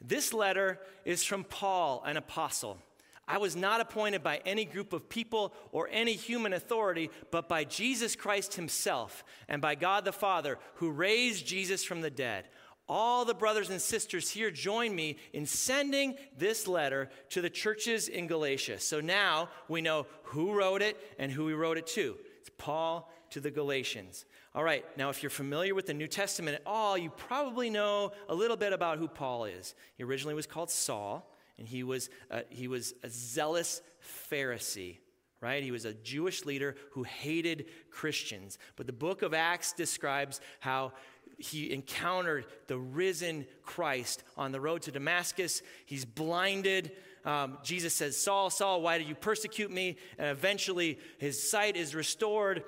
This 0.00 0.32
letter 0.32 0.80
is 1.04 1.22
from 1.22 1.44
Paul, 1.44 2.02
an 2.04 2.16
apostle. 2.16 2.78
I 3.28 3.38
was 3.38 3.56
not 3.56 3.80
appointed 3.80 4.22
by 4.22 4.40
any 4.46 4.64
group 4.64 4.92
of 4.92 5.08
people 5.08 5.52
or 5.72 5.88
any 5.90 6.12
human 6.14 6.52
authority, 6.52 7.10
but 7.30 7.48
by 7.48 7.64
Jesus 7.64 8.14
Christ 8.14 8.54
himself 8.54 9.24
and 9.48 9.60
by 9.60 9.74
God 9.74 10.04
the 10.04 10.12
Father, 10.12 10.58
who 10.74 10.90
raised 10.90 11.46
Jesus 11.46 11.82
from 11.82 12.02
the 12.02 12.10
dead. 12.10 12.44
All 12.88 13.24
the 13.24 13.34
brothers 13.34 13.68
and 13.68 13.80
sisters 13.80 14.30
here 14.30 14.52
join 14.52 14.94
me 14.94 15.16
in 15.32 15.44
sending 15.44 16.14
this 16.38 16.68
letter 16.68 17.10
to 17.30 17.40
the 17.40 17.50
churches 17.50 18.06
in 18.06 18.28
Galatia. 18.28 18.78
So 18.78 19.00
now 19.00 19.48
we 19.66 19.80
know 19.80 20.06
who 20.22 20.52
wrote 20.52 20.82
it 20.82 20.96
and 21.18 21.32
who 21.32 21.48
he 21.48 21.54
wrote 21.54 21.78
it 21.78 21.88
to. 21.88 22.16
It's 22.40 22.50
Paul 22.58 23.10
to 23.30 23.40
the 23.40 23.50
Galatians. 23.50 24.24
All 24.54 24.62
right, 24.62 24.84
now 24.96 25.10
if 25.10 25.20
you're 25.20 25.30
familiar 25.30 25.74
with 25.74 25.86
the 25.86 25.94
New 25.94 26.06
Testament 26.06 26.54
at 26.54 26.62
all, 26.64 26.96
you 26.96 27.10
probably 27.10 27.70
know 27.70 28.12
a 28.28 28.34
little 28.34 28.56
bit 28.56 28.72
about 28.72 28.98
who 28.98 29.08
Paul 29.08 29.46
is. 29.46 29.74
He 29.96 30.04
originally 30.04 30.34
was 30.34 30.46
called 30.46 30.70
Saul 30.70 31.28
and 31.58 31.66
he 31.66 31.82
was, 31.82 32.10
he 32.50 32.68
was 32.68 32.94
a 33.02 33.08
zealous 33.08 33.80
Pharisee, 34.30 34.98
right? 35.40 35.62
He 35.62 35.70
was 35.70 35.84
a 35.84 35.94
Jewish 35.94 36.44
leader 36.44 36.76
who 36.92 37.02
hated 37.02 37.66
Christians. 37.90 38.58
But 38.76 38.86
the 38.86 38.92
book 38.92 39.22
of 39.22 39.34
Acts 39.34 39.72
describes 39.72 40.40
how 40.60 40.92
he 41.38 41.72
encountered 41.72 42.46
the 42.66 42.78
risen 42.78 43.46
Christ 43.62 44.22
on 44.36 44.52
the 44.52 44.60
road 44.60 44.82
to 44.82 44.92
Damascus. 44.92 45.62
He's 45.84 46.04
blinded. 46.04 46.92
Um, 47.24 47.58
Jesus 47.62 47.94
says, 47.94 48.16
Saul, 48.16 48.50
Saul, 48.50 48.80
why 48.82 48.98
do 48.98 49.04
you 49.04 49.14
persecute 49.14 49.70
me? 49.70 49.96
And 50.18 50.28
eventually 50.28 50.98
his 51.18 51.50
sight 51.50 51.76
is 51.76 51.94
restored 51.94 52.64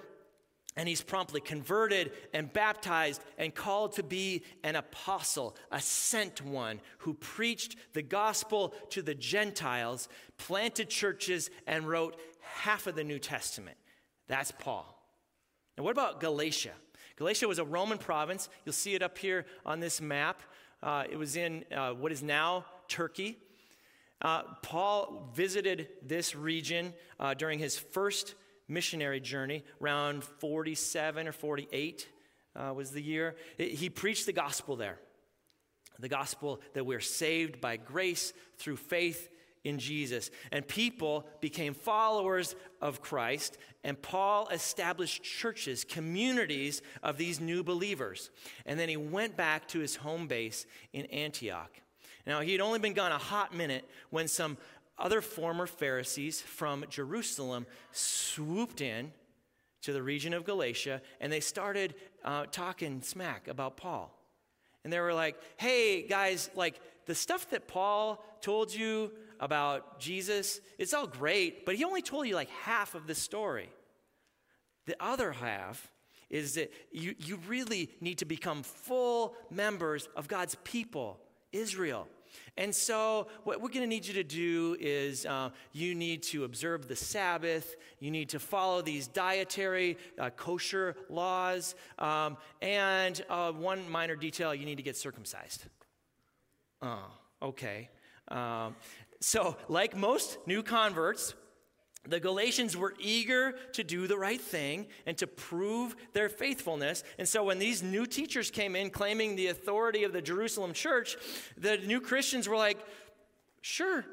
and 0.79 0.89
he's 0.89 1.03
promptly 1.03 1.41
converted 1.41 2.13
and 2.33 2.53
baptized 2.53 3.21
and 3.37 3.53
called 3.53 3.93
to 3.95 4.05
be 4.05 4.45
an 4.63 4.77
apostle, 4.77 5.57
a 5.73 5.81
sent 5.81 6.41
one 6.41 6.81
who 6.99 7.15
preached 7.15 7.75
the 7.95 8.03
gospel 8.03 8.73
to 8.91 9.03
the 9.03 9.15
Gentiles, 9.15 10.09
planted 10.39 10.89
churches, 10.89 11.51
and 11.67 11.89
wrote 11.89 12.17
half 12.41 12.87
of 12.87 12.95
the 12.95 13.03
New 13.03 13.19
Testament. 13.19 13.77
That's 14.29 14.53
Paul. 14.53 14.87
Now, 15.77 15.83
what 15.83 15.91
about 15.91 16.21
Galatia? 16.21 16.75
Galatia 17.17 17.49
was 17.49 17.59
a 17.59 17.65
Roman 17.65 17.99
province. 17.99 18.49
You'll 18.65 18.73
see 18.73 18.95
it 18.95 19.03
up 19.03 19.19
here 19.19 19.47
on 19.67 19.81
this 19.81 20.01
map. 20.01 20.43
Uh, 20.81 21.03
it 21.11 21.17
was 21.17 21.35
in 21.35 21.65
uh, 21.75 21.91
what 21.91 22.13
is 22.13 22.23
now 22.23 22.65
Turkey. 22.87 23.37
Uh, 24.23 24.43
Paul 24.63 25.29
visited 25.35 25.89
this 26.07 26.37
region 26.37 26.95
uh, 27.19 27.35
during 27.35 27.59
his 27.59 27.77
first 27.77 28.37
missionary 28.69 29.21
journey, 29.21 29.65
around 29.81 30.25
47 30.25 31.27
or 31.27 31.33
48 31.33 32.09
uh, 32.55 32.73
was 32.75 32.91
the 32.91 33.03
year. 33.03 33.37
It, 33.57 33.73
he 33.73 33.91
preached 33.91 34.27
the 34.27 34.33
gospel 34.33 34.77
there 34.77 34.99
the 36.01 36.09
gospel 36.09 36.61
that 36.75 36.87
we're 36.87 37.01
saved 37.01 37.61
by 37.61 37.77
grace 37.77 38.33
through 38.57 38.77
faith 38.77 39.29
in 39.65 39.79
Jesus. 39.79 40.31
And 40.53 40.67
people 40.67 41.27
became 41.41 41.75
followers 41.75 42.55
of 42.81 43.01
Christ, 43.01 43.59
and 43.85 44.01
Paul 44.01 44.49
established 44.49 45.23
churches, 45.23 45.85
communities 45.85 46.83
of 47.03 47.17
these 47.17 47.41
new 47.41 47.63
believers. 47.63 48.31
And 48.65 48.79
then 48.79 48.89
he 48.89 48.97
went 48.97 49.37
back 49.37 49.67
to 49.69 49.81
his 49.81 49.97
home 49.97 50.29
base 50.29 50.67
in 50.93 51.07
Antioch. 51.07 51.71
Now, 52.27 52.41
he 52.41 52.53
had 52.53 52.61
only 52.61 52.79
been 52.79 52.93
gone 52.93 53.11
a 53.11 53.19
hot 53.19 53.55
minute 53.55 53.89
when 54.11 54.29
some 54.29 54.59
other 54.99 55.21
former 55.21 55.67
Pharisees 55.67 56.41
from 56.41 56.85
Jerusalem 56.89 57.67
swooped 57.93 58.81
in 58.81 59.13
to 59.83 59.93
the 59.93 60.03
region 60.03 60.35
of 60.35 60.45
Galatia 60.45 61.01
and 61.21 61.33
they 61.33 61.41
started 61.41 61.95
uh, 62.25 62.47
talking 62.51 63.01
smack 63.03 63.49
about 63.49 63.77
Paul. 63.77 64.15
And 64.85 64.93
they 64.93 65.01
were 65.01 65.15
like, 65.15 65.37
hey, 65.57 66.03
guys, 66.07 66.51
like 66.55 66.81
the 67.07 67.15
stuff 67.15 67.51
that 67.51 67.69
Paul 67.69 68.25
told 68.41 68.75
you 68.75 69.13
about 69.41 70.01
Jesus, 70.01 70.61
it's 70.79 70.95
all 70.95 71.07
great, 71.07 71.65
but 71.65 71.75
he 71.75 71.85
only 71.85 72.03
told 72.03 72.27
you 72.27 72.35
like 72.35 72.51
half 72.51 72.95
of 72.95 73.07
the 73.07 73.15
story. 73.15 73.71
The 74.87 74.97
other 75.01 75.33
half 75.33 75.91
is 76.31 76.55
that 76.55 76.73
you, 76.93 77.15
you 77.19 77.39
really 77.47 77.91
need 78.01 78.19
to 78.19 78.25
become 78.25 78.63
full 78.63 79.35
members 79.51 80.09
of 80.17 80.29
God's 80.29 80.57
people, 80.65 81.19
Israel. 81.53 82.07
And 82.57 82.75
so, 82.75 83.29
what 83.45 83.61
we're 83.61 83.69
going 83.69 83.83
to 83.83 83.87
need 83.87 84.07
you 84.07 84.15
to 84.15 84.25
do 84.25 84.77
is 84.81 85.27
uh, 85.27 85.51
you 85.73 85.95
need 85.95 86.23
to 86.25 86.45
observe 86.45 86.89
the 86.89 86.97
Sabbath, 86.97 87.77
you 88.01 88.11
need 88.11 88.29
to 88.31 88.39
follow 88.39 88.83
these 88.83 89.07
dietary, 89.07 89.97
uh, 90.19 90.31
kosher 90.31 90.97
laws, 91.09 91.75
um, 91.99 92.37
and 92.61 93.23
uh, 93.29 93.53
one 93.53 93.89
minor 93.91 94.17
detail 94.17 94.55
you 94.55 94.67
need 94.67 94.77
to 94.77 94.83
get 94.83 94.97
circumcised. 94.97 95.65
Oh, 96.83 97.11
okay. 97.43 97.89
Um, 98.29 98.77
so, 99.21 99.57
like 99.69 99.97
most 99.97 100.39
new 100.47 100.63
converts, 100.63 101.35
the 102.09 102.21
Galatians 102.21 102.77
were 102.77 102.95
eager 102.99 103.53
to 103.73 103.85
do 103.85 104.07
the 104.07 104.17
right 104.17 104.41
thing 104.41 104.87
and 105.05 105.17
to 105.19 105.27
prove 105.27 105.95
their 106.15 106.29
faithfulness. 106.29 107.05
And 107.19 107.29
so, 107.29 107.45
when 107.45 107.59
these 107.59 107.83
new 107.83 108.07
teachers 108.07 108.51
came 108.51 108.75
in 108.77 108.91
claiming 108.91 109.37
the 109.37 109.49
authority 109.49 110.05
of 110.05 110.13
the 110.13 110.23
Jerusalem 110.23 110.73
church, 110.73 111.17
the 111.57 111.77
new 111.79 112.01
Christians 112.01 112.49
were 112.49 112.57
like, 112.57 112.79
sure, 113.61 114.05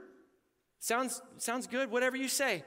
sounds, 0.80 1.22
sounds 1.38 1.68
good, 1.68 1.90
whatever 1.90 2.18
you 2.18 2.28
say. 2.28 2.64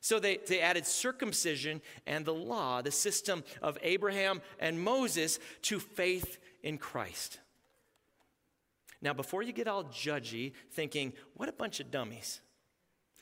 So, 0.00 0.20
they, 0.20 0.36
they 0.36 0.60
added 0.60 0.86
circumcision 0.86 1.80
and 2.06 2.24
the 2.24 2.34
law, 2.34 2.82
the 2.82 2.92
system 2.92 3.42
of 3.60 3.78
Abraham 3.82 4.40
and 4.60 4.80
Moses, 4.80 5.40
to 5.62 5.80
faith 5.80 6.38
in 6.62 6.78
Christ. 6.78 7.40
Now, 9.00 9.14
before 9.14 9.42
you 9.42 9.52
get 9.52 9.68
all 9.68 9.84
judgy, 9.84 10.52
thinking, 10.72 11.12
what 11.34 11.48
a 11.48 11.52
bunch 11.52 11.80
of 11.80 11.90
dummies, 11.90 12.40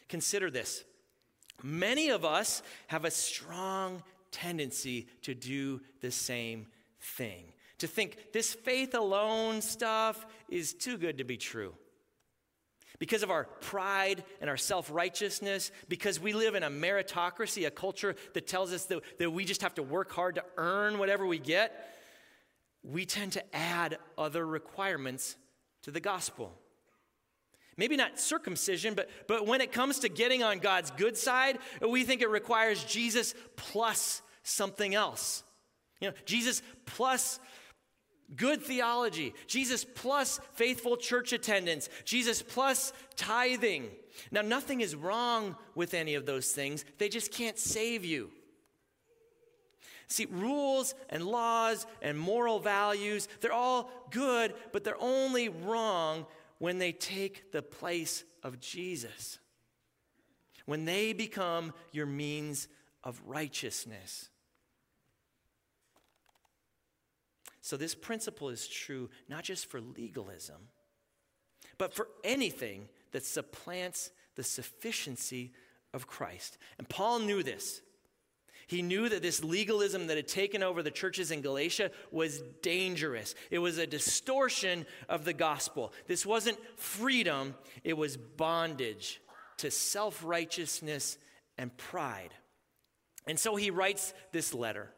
consider 0.09 0.51
this. 0.51 0.85
Many 1.63 2.11
of 2.11 2.25
us 2.25 2.63
have 2.89 3.05
a 3.05 3.11
strong 3.11 4.03
tendency 4.31 5.09
to 5.23 5.35
do 5.35 5.81
the 6.01 6.11
same 6.11 6.67
thing, 7.01 7.53
to 7.79 7.87
think 7.87 8.33
this 8.33 8.55
faith 8.55 8.95
alone 8.95 9.63
stuff 9.63 10.27
is 10.49 10.73
too 10.73 10.99
good 10.99 11.19
to 11.19 11.25
be 11.25 11.37
true. 11.37 11.75
Because 12.99 13.23
of 13.23 13.31
our 13.31 13.45
pride 13.45 14.25
and 14.41 14.49
our 14.49 14.57
self 14.57 14.91
righteousness, 14.91 15.71
because 15.89 16.19
we 16.19 16.33
live 16.33 16.55
in 16.55 16.63
a 16.63 16.71
meritocracy, 16.71 17.67
a 17.67 17.71
culture 17.71 18.17
that 18.33 18.47
tells 18.47 18.73
us 18.73 18.87
that, 18.87 19.03
that 19.19 19.31
we 19.31 19.45
just 19.45 19.63
have 19.63 19.75
to 19.75 19.83
work 19.83 20.13
hard 20.13 20.37
to 20.37 20.45
earn 20.57 20.99
whatever 20.99 21.27
we 21.27 21.39
get, 21.39 21.93
we 22.83 23.05
tend 23.05 23.33
to 23.33 23.57
add 23.57 23.99
other 24.17 24.47
requirements 24.47 25.37
to 25.83 25.91
the 25.91 26.01
gospel. 26.01 26.53
Maybe 27.77 27.97
not 27.97 28.19
circumcision, 28.19 28.95
but, 28.95 29.11
but 29.27 29.47
when 29.47 29.61
it 29.61 29.71
comes 29.71 29.99
to 30.01 30.09
getting 30.09 30.43
on 30.43 30.61
God's 30.61 30.91
good 30.93 31.17
side, 31.17 31.59
we 31.87 32.05
think 32.05 32.23
it 32.23 32.31
requires 32.31 32.83
Jesus 32.85 33.35
plus 33.57 34.23
something 34.43 34.95
else. 34.95 35.43
You 36.01 36.09
know, 36.09 36.15
Jesus 36.25 36.63
plus 36.87 37.39
good 38.35 38.63
theology, 38.63 39.35
Jesus 39.47 39.85
plus 39.85 40.41
faithful 40.55 40.97
church 40.97 41.33
attendance, 41.33 41.89
Jesus 42.05 42.43
plus 42.43 42.93
tithing. 43.15 43.91
Now, 44.31 44.43
nothing 44.43 44.81
is 44.81 44.97
wrong 44.97 45.55
with 45.75 45.93
any 45.93 46.15
of 46.15 46.25
those 46.27 46.53
things, 46.53 46.85
they 46.99 47.09
just 47.09 47.31
can't 47.31 47.59
save 47.59 48.05
you. 48.05 48.31
See, 50.09 50.27
rules 50.31 50.95
and 51.11 51.27
laws 51.27 51.85
and 52.01 52.17
moral 52.17 52.61
values, 52.61 53.29
they're 53.41 53.53
all 53.53 53.91
good, 54.11 54.55
but 54.73 54.85
they're 54.85 55.01
only 55.01 55.49
wrong 55.49 56.27
when 56.59 56.79
they 56.79 56.93
take 56.93 57.53
the 57.53 57.63
place 57.63 58.25
of 58.43 58.61
Jesus, 58.61 59.39
when 60.65 60.85
they 60.85 61.13
become 61.13 61.73
your 61.93 62.07
means 62.07 62.69
of 63.05 63.21
righteousness. 63.27 64.31
So, 67.61 67.77
this 67.77 67.95
principle 67.95 68.49
is 68.49 68.69
true 68.69 69.11
not 69.29 69.45
just 69.45 69.67
for 69.67 69.81
legalism, 69.81 70.69
but 71.79 71.93
for 71.93 72.09
anything 72.25 72.89
that 73.13 73.25
supplants 73.25 74.11
the 74.37 74.45
sufficiency 74.45 75.53
of 75.93 76.07
Christ. 76.07 76.59
And 76.79 76.89
Paul 76.89 77.21
knew 77.21 77.43
this. 77.43 77.81
He 78.67 78.83
knew 78.83 79.09
that 79.09 79.23
this 79.23 79.45
legalism 79.45 80.09
that 80.09 80.17
had 80.17 80.27
taken 80.27 80.63
over 80.63 80.83
the 80.83 80.91
churches 80.91 81.31
in 81.31 81.41
Galatia 81.41 81.93
was 82.11 82.43
dangerous. 82.63 83.35
It 83.51 83.61
was 83.61 83.79
a 83.79 83.87
distortion 83.87 84.87
of 85.09 85.25
the 85.25 85.33
gospel. 85.33 85.93
This 86.09 86.27
wasn't 86.27 86.59
freedom, 86.77 87.55
it 87.85 87.97
was 87.97 88.17
bondage 88.17 89.21
to 89.59 89.71
self 89.71 90.23
righteousness 90.25 91.17
and 91.57 91.77
pride. 91.77 92.35
And 93.27 93.39
so 93.39 93.55
he 93.57 93.71
writes 93.71 94.13
this 94.33 94.53
letter. 94.53 94.91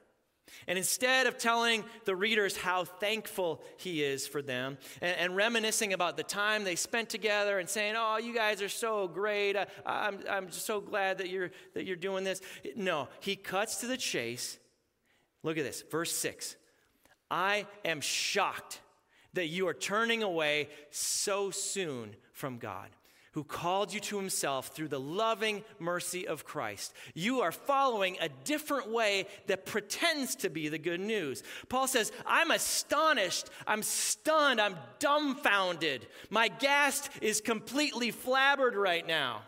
And 0.66 0.78
instead 0.78 1.26
of 1.26 1.38
telling 1.38 1.84
the 2.04 2.16
readers 2.16 2.56
how 2.56 2.84
thankful 2.84 3.62
he 3.76 4.02
is 4.02 4.26
for 4.26 4.42
them 4.42 4.78
and, 5.00 5.16
and, 5.18 5.36
reminiscing 5.36 5.92
about 5.92 6.16
the 6.16 6.22
time 6.22 6.64
they 6.64 6.76
spent 6.76 7.08
together 7.08 7.58
and 7.58 7.68
saying, 7.68 7.94
Oh, 7.96 8.18
you 8.18 8.34
guys 8.34 8.60
are 8.62 8.68
so 8.68 9.08
great. 9.08 9.56
I, 9.56 9.66
I'm, 9.86 10.20
I'm 10.28 10.50
so 10.50 10.80
glad 10.80 11.18
that 11.18 11.28
you're, 11.28 11.50
that 11.74 11.84
you're 11.84 11.96
doing 11.96 12.24
this. 12.24 12.40
No, 12.76 13.08
he 13.20 13.36
cuts 13.36 13.76
to 13.76 13.86
the 13.86 13.96
chase. 13.96 14.58
Look 15.42 15.58
at 15.58 15.64
this, 15.64 15.82
verse 15.90 16.12
6. 16.12 16.56
I 17.30 17.66
am 17.84 18.00
shocked 18.00 18.80
that 19.34 19.46
you 19.46 19.68
are 19.68 19.74
turning 19.74 20.22
away 20.22 20.68
so 20.90 21.50
soon 21.50 22.16
from 22.32 22.58
God 22.58 22.88
who 23.38 23.44
called 23.44 23.94
you 23.94 24.00
to 24.00 24.16
himself 24.16 24.74
through 24.74 24.88
the 24.88 24.98
loving 24.98 25.62
mercy 25.78 26.26
of 26.26 26.44
Christ. 26.44 26.92
You 27.14 27.42
are 27.42 27.52
following 27.52 28.16
a 28.20 28.28
different 28.28 28.90
way 28.90 29.28
that 29.46 29.64
pretends 29.64 30.34
to 30.36 30.50
be 30.50 30.68
the 30.68 30.76
good 30.76 30.98
news. 30.98 31.44
Paul 31.68 31.86
says, 31.86 32.10
I'm 32.26 32.50
astonished, 32.50 33.48
I'm 33.64 33.84
stunned, 33.84 34.60
I'm 34.60 34.74
dumbfounded. 34.98 36.08
My 36.30 36.48
gast 36.48 37.10
is 37.20 37.40
completely 37.40 38.10
flabbered 38.10 38.74
right 38.74 39.06
now. 39.06 39.42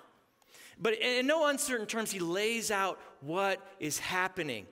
But 0.78 0.94
in 1.00 1.26
no 1.26 1.48
uncertain 1.48 1.88
terms, 1.88 2.12
he 2.12 2.20
lays 2.20 2.70
out 2.70 3.00
what 3.22 3.60
is 3.80 3.98
happening. 3.98 4.66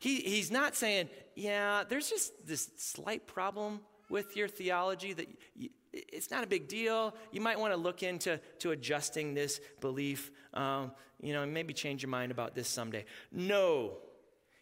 He, 0.00 0.16
he's 0.16 0.50
not 0.50 0.74
saying, 0.74 1.08
yeah, 1.36 1.84
there's 1.88 2.10
just 2.10 2.32
this 2.44 2.68
slight 2.78 3.28
problem 3.28 3.78
with 4.10 4.36
your 4.36 4.48
theology 4.48 5.12
that 5.12 5.28
you, 5.54 5.68
it's 5.92 6.30
not 6.30 6.44
a 6.44 6.46
big 6.46 6.68
deal. 6.68 7.14
You 7.32 7.40
might 7.40 7.58
want 7.58 7.72
to 7.72 7.76
look 7.76 8.02
into 8.02 8.40
to 8.60 8.70
adjusting 8.72 9.34
this 9.34 9.60
belief, 9.80 10.30
um, 10.54 10.92
you 11.20 11.32
know, 11.32 11.42
and 11.42 11.52
maybe 11.52 11.72
change 11.72 12.02
your 12.02 12.10
mind 12.10 12.32
about 12.32 12.54
this 12.54 12.68
someday. 12.68 13.04
No. 13.32 13.98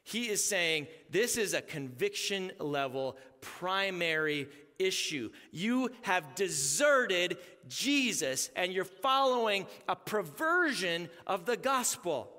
He 0.02 0.28
is 0.28 0.44
saying 0.44 0.86
this 1.10 1.36
is 1.36 1.54
a 1.54 1.62
conviction 1.62 2.52
level 2.58 3.16
primary 3.40 4.48
issue. 4.78 5.30
You 5.50 5.90
have 6.02 6.34
deserted 6.34 7.38
Jesus 7.68 8.50
and 8.54 8.72
you're 8.72 8.84
following 8.84 9.66
a 9.88 9.96
perversion 9.96 11.08
of 11.26 11.46
the 11.46 11.56
gospel. 11.56 12.30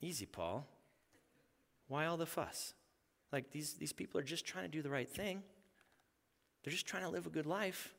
Easy, 0.00 0.26
Paul. 0.26 0.66
Why 1.88 2.06
all 2.06 2.16
the 2.16 2.26
fuss? 2.26 2.74
Like 3.32 3.50
these, 3.50 3.74
these 3.74 3.92
people 3.92 4.20
are 4.20 4.24
just 4.24 4.46
trying 4.46 4.64
to 4.64 4.70
do 4.70 4.82
the 4.82 4.90
right 4.90 5.08
thing. 5.08 5.42
They're 6.64 6.72
just 6.72 6.86
trying 6.86 7.04
to 7.04 7.10
live 7.10 7.26
a 7.26 7.30
good 7.30 7.46
life. 7.46 7.94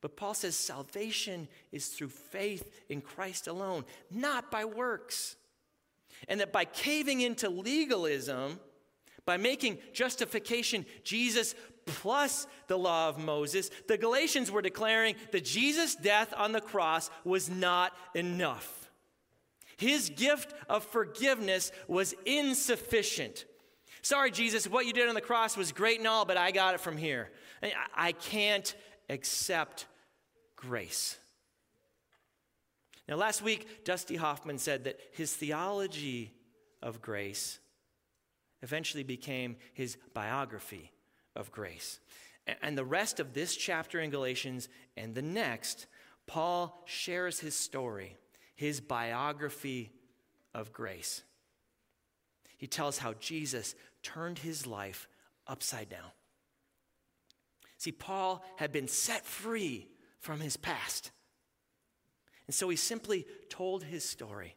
But 0.00 0.16
Paul 0.16 0.34
says 0.34 0.56
salvation 0.56 1.48
is 1.70 1.88
through 1.88 2.08
faith 2.08 2.70
in 2.88 3.00
Christ 3.00 3.46
alone, 3.46 3.84
not 4.10 4.50
by 4.50 4.64
works. 4.64 5.36
And 6.28 6.40
that 6.40 6.52
by 6.52 6.64
caving 6.64 7.20
into 7.20 7.48
legalism, 7.48 8.58
by 9.26 9.36
making 9.36 9.78
justification 9.92 10.86
Jesus 11.04 11.54
plus 11.86 12.46
the 12.66 12.78
law 12.78 13.08
of 13.08 13.18
Moses, 13.18 13.70
the 13.88 13.98
Galatians 13.98 14.50
were 14.50 14.62
declaring 14.62 15.16
that 15.32 15.44
Jesus' 15.44 15.94
death 15.94 16.32
on 16.36 16.52
the 16.52 16.60
cross 16.60 17.10
was 17.24 17.50
not 17.50 17.92
enough. 18.14 18.90
His 19.76 20.10
gift 20.10 20.54
of 20.68 20.84
forgiveness 20.84 21.72
was 21.88 22.14
insufficient. 22.24 23.44
Sorry, 24.04 24.30
Jesus, 24.30 24.68
what 24.68 24.84
you 24.84 24.92
did 24.92 25.08
on 25.08 25.14
the 25.14 25.22
cross 25.22 25.56
was 25.56 25.72
great 25.72 25.98
and 25.98 26.06
all, 26.06 26.26
but 26.26 26.36
I 26.36 26.50
got 26.50 26.74
it 26.74 26.80
from 26.80 26.98
here. 26.98 27.30
I 27.96 28.12
can't 28.12 28.74
accept 29.08 29.86
grace. 30.56 31.18
Now, 33.08 33.16
last 33.16 33.40
week, 33.40 33.82
Dusty 33.82 34.16
Hoffman 34.16 34.58
said 34.58 34.84
that 34.84 35.00
his 35.12 35.34
theology 35.34 36.34
of 36.82 37.00
grace 37.00 37.58
eventually 38.62 39.04
became 39.04 39.56
his 39.72 39.96
biography 40.12 40.92
of 41.34 41.50
grace. 41.50 41.98
And 42.60 42.76
the 42.76 42.84
rest 42.84 43.20
of 43.20 43.32
this 43.32 43.56
chapter 43.56 44.00
in 44.00 44.10
Galatians 44.10 44.68
and 44.98 45.14
the 45.14 45.22
next, 45.22 45.86
Paul 46.26 46.82
shares 46.84 47.40
his 47.40 47.54
story, 47.54 48.18
his 48.54 48.82
biography 48.82 49.92
of 50.52 50.74
grace. 50.74 51.22
He 52.58 52.66
tells 52.66 52.98
how 52.98 53.14
Jesus 53.14 53.74
turned 54.04 54.38
his 54.38 54.66
life 54.66 55.08
upside 55.48 55.88
down. 55.88 56.12
See, 57.78 57.90
Paul 57.90 58.44
had 58.56 58.70
been 58.70 58.86
set 58.86 59.26
free 59.26 59.88
from 60.20 60.40
his 60.40 60.56
past. 60.56 61.10
And 62.46 62.54
so 62.54 62.68
he 62.68 62.76
simply 62.76 63.26
told 63.48 63.82
his 63.82 64.04
story. 64.04 64.54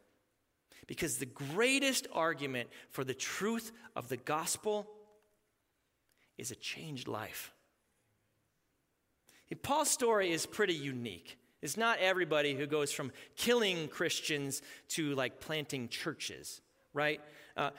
Because 0.85 1.17
the 1.17 1.25
greatest 1.25 2.07
argument 2.13 2.69
for 2.89 3.03
the 3.03 3.13
truth 3.13 3.71
of 3.95 4.07
the 4.07 4.17
gospel 4.17 4.87
is 6.37 6.51
a 6.51 6.55
changed 6.55 7.07
life. 7.07 7.51
Paul's 9.61 9.89
story 9.89 10.31
is 10.31 10.45
pretty 10.45 10.73
unique. 10.73 11.37
It's 11.61 11.77
not 11.77 11.99
everybody 11.99 12.53
who 12.53 12.67
goes 12.67 12.91
from 12.91 13.11
killing 13.35 13.87
Christians 13.87 14.61
to 14.89 15.15
like 15.15 15.39
planting 15.39 15.89
churches, 15.89 16.61
right? 16.93 17.19
Uh, 17.55 17.71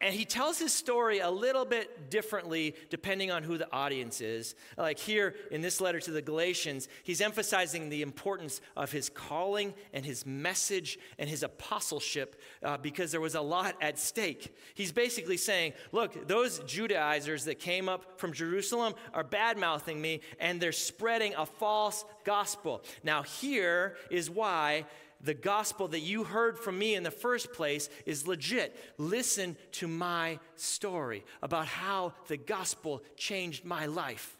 and 0.00 0.14
he 0.14 0.24
tells 0.24 0.58
his 0.58 0.72
story 0.72 1.18
a 1.18 1.30
little 1.30 1.66
bit 1.66 2.08
differently 2.08 2.74
depending 2.88 3.30
on 3.30 3.42
who 3.42 3.58
the 3.58 3.70
audience 3.70 4.20
is. 4.20 4.54
Like 4.78 4.98
here 4.98 5.34
in 5.50 5.60
this 5.60 5.80
letter 5.80 6.00
to 6.00 6.10
the 6.10 6.22
Galatians, 6.22 6.88
he's 7.02 7.20
emphasizing 7.20 7.90
the 7.90 8.00
importance 8.00 8.62
of 8.76 8.90
his 8.90 9.10
calling 9.10 9.74
and 9.92 10.04
his 10.04 10.24
message 10.24 10.98
and 11.18 11.28
his 11.28 11.42
apostleship 11.42 12.40
uh, 12.62 12.78
because 12.78 13.10
there 13.10 13.20
was 13.20 13.34
a 13.34 13.40
lot 13.42 13.76
at 13.82 13.98
stake. 13.98 14.56
He's 14.74 14.92
basically 14.92 15.36
saying, 15.36 15.74
Look, 15.92 16.26
those 16.26 16.60
Judaizers 16.60 17.44
that 17.44 17.58
came 17.58 17.88
up 17.88 18.18
from 18.18 18.32
Jerusalem 18.32 18.94
are 19.12 19.24
bad 19.24 19.58
mouthing 19.58 20.00
me 20.00 20.20
and 20.38 20.60
they're 20.60 20.72
spreading 20.72 21.34
a 21.36 21.44
false 21.44 22.06
gospel. 22.24 22.82
Now, 23.04 23.22
here 23.22 23.96
is 24.10 24.30
why 24.30 24.86
the 25.22 25.34
gospel 25.34 25.88
that 25.88 26.00
you 26.00 26.24
heard 26.24 26.58
from 26.58 26.78
me 26.78 26.94
in 26.94 27.02
the 27.02 27.10
first 27.10 27.52
place 27.52 27.88
is 28.06 28.26
legit. 28.26 28.76
Listen 28.96 29.56
to 29.72 29.86
my 29.86 30.38
story 30.56 31.24
about 31.42 31.66
how 31.66 32.14
the 32.28 32.36
gospel 32.36 33.02
changed 33.16 33.64
my 33.64 33.86
life. 33.86 34.38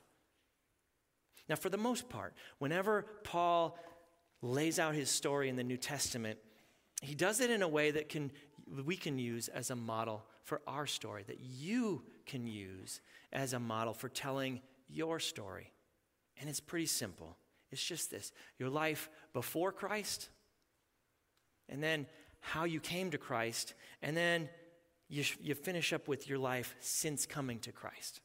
Now, 1.48 1.56
for 1.56 1.68
the 1.68 1.76
most 1.76 2.08
part, 2.08 2.34
whenever 2.58 3.06
Paul 3.24 3.78
lays 4.40 4.78
out 4.78 4.94
his 4.94 5.10
story 5.10 5.48
in 5.48 5.56
the 5.56 5.64
New 5.64 5.76
Testament, 5.76 6.38
he 7.02 7.14
does 7.14 7.40
it 7.40 7.50
in 7.50 7.62
a 7.62 7.68
way 7.68 7.90
that 7.90 8.08
can, 8.08 8.30
we 8.86 8.96
can 8.96 9.18
use 9.18 9.48
as 9.48 9.70
a 9.70 9.76
model 9.76 10.24
for 10.44 10.60
our 10.66 10.86
story, 10.86 11.24
that 11.26 11.40
you 11.40 12.04
can 12.24 12.46
use 12.46 13.00
as 13.32 13.52
a 13.52 13.60
model 13.60 13.92
for 13.92 14.08
telling 14.08 14.60
your 14.88 15.20
story. 15.20 15.72
And 16.40 16.48
it's 16.48 16.60
pretty 16.60 16.86
simple. 16.86 17.36
It's 17.70 17.84
just 17.84 18.10
this 18.10 18.32
your 18.58 18.70
life 18.70 19.10
before 19.32 19.72
Christ 19.72 20.30
and 21.70 21.82
then 21.82 22.06
how 22.40 22.64
you 22.64 22.80
came 22.80 23.10
to 23.10 23.18
Christ, 23.18 23.74
and 24.02 24.16
then 24.16 24.48
you, 25.08 25.24
you 25.40 25.54
finish 25.54 25.92
up 25.92 26.08
with 26.08 26.28
your 26.28 26.38
life 26.38 26.74
since 26.80 27.24
coming 27.24 27.58
to 27.60 27.72
Christ. 27.72 28.20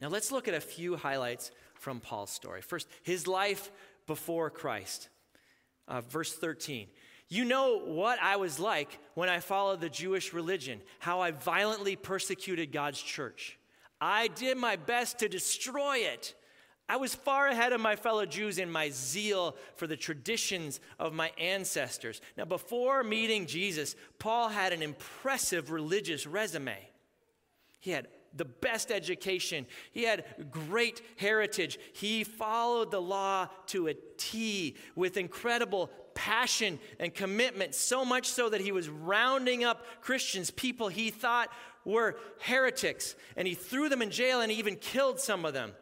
Now, 0.00 0.08
let's 0.08 0.32
look 0.32 0.48
at 0.48 0.54
a 0.54 0.60
few 0.60 0.96
highlights 0.96 1.50
from 1.74 2.00
Paul's 2.00 2.30
story. 2.30 2.62
First, 2.62 2.86
his 3.02 3.26
life 3.26 3.70
before 4.06 4.50
Christ. 4.50 5.08
Uh, 5.86 6.00
verse 6.00 6.32
13. 6.32 6.88
You 7.28 7.44
know 7.44 7.78
what 7.78 8.18
I 8.20 8.36
was 8.36 8.58
like 8.58 8.98
when 9.14 9.28
I 9.28 9.40
followed 9.40 9.80
the 9.80 9.88
Jewish 9.88 10.32
religion, 10.32 10.80
how 10.98 11.20
I 11.20 11.30
violently 11.30 11.96
persecuted 11.96 12.72
God's 12.72 13.00
church. 13.00 13.58
I 14.00 14.28
did 14.28 14.56
my 14.56 14.76
best 14.76 15.18
to 15.18 15.28
destroy 15.28 15.98
it. 15.98 16.34
I 16.90 16.96
was 16.96 17.14
far 17.14 17.46
ahead 17.46 17.72
of 17.72 17.80
my 17.80 17.94
fellow 17.94 18.26
Jews 18.26 18.58
in 18.58 18.68
my 18.68 18.90
zeal 18.90 19.54
for 19.76 19.86
the 19.86 19.96
traditions 19.96 20.80
of 20.98 21.12
my 21.12 21.30
ancestors. 21.38 22.20
Now, 22.36 22.46
before 22.46 23.04
meeting 23.04 23.46
Jesus, 23.46 23.94
Paul 24.18 24.48
had 24.48 24.72
an 24.72 24.82
impressive 24.82 25.70
religious 25.70 26.26
resume. 26.26 26.76
He 27.78 27.92
had 27.92 28.08
the 28.34 28.44
best 28.44 28.90
education, 28.90 29.66
he 29.92 30.02
had 30.02 30.24
great 30.50 31.00
heritage. 31.16 31.78
He 31.92 32.24
followed 32.24 32.90
the 32.90 33.00
law 33.00 33.46
to 33.66 33.86
a 33.86 33.94
T 34.16 34.76
with 34.96 35.16
incredible 35.16 35.90
passion 36.14 36.80
and 36.98 37.14
commitment, 37.14 37.76
so 37.76 38.04
much 38.04 38.28
so 38.28 38.48
that 38.48 38.60
he 38.60 38.72
was 38.72 38.88
rounding 38.88 39.62
up 39.62 39.86
Christians, 40.00 40.50
people 40.50 40.88
he 40.88 41.10
thought 41.10 41.50
were 41.84 42.16
heretics, 42.40 43.14
and 43.36 43.46
he 43.46 43.54
threw 43.54 43.88
them 43.88 44.02
in 44.02 44.10
jail 44.10 44.40
and 44.40 44.50
he 44.50 44.58
even 44.58 44.74
killed 44.74 45.20
some 45.20 45.44
of 45.44 45.54
them. 45.54 45.72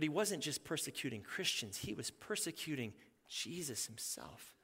But 0.00 0.04
he 0.04 0.08
wasn't 0.08 0.42
just 0.42 0.64
persecuting 0.64 1.20
Christians, 1.20 1.76
he 1.76 1.92
was 1.92 2.10
persecuting 2.10 2.94
Jesus 3.28 3.84
himself. 3.84 4.54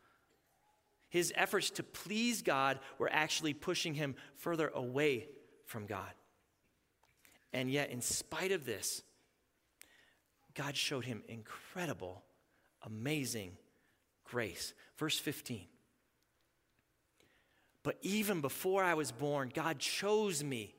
His 1.10 1.30
efforts 1.36 1.68
to 1.72 1.82
please 1.82 2.40
God 2.40 2.78
were 2.96 3.10
actually 3.12 3.52
pushing 3.52 3.92
him 3.92 4.14
further 4.36 4.72
away 4.74 5.28
from 5.66 5.84
God. 5.84 6.10
And 7.52 7.70
yet, 7.70 7.90
in 7.90 8.00
spite 8.00 8.50
of 8.50 8.64
this, 8.64 9.02
God 10.54 10.74
showed 10.74 11.04
him 11.04 11.22
incredible, 11.28 12.24
amazing 12.80 13.58
grace. 14.24 14.72
Verse 14.96 15.18
15 15.18 15.66
But 17.82 17.98
even 18.00 18.40
before 18.40 18.82
I 18.82 18.94
was 18.94 19.12
born, 19.12 19.52
God 19.52 19.80
chose 19.80 20.42
me 20.42 20.74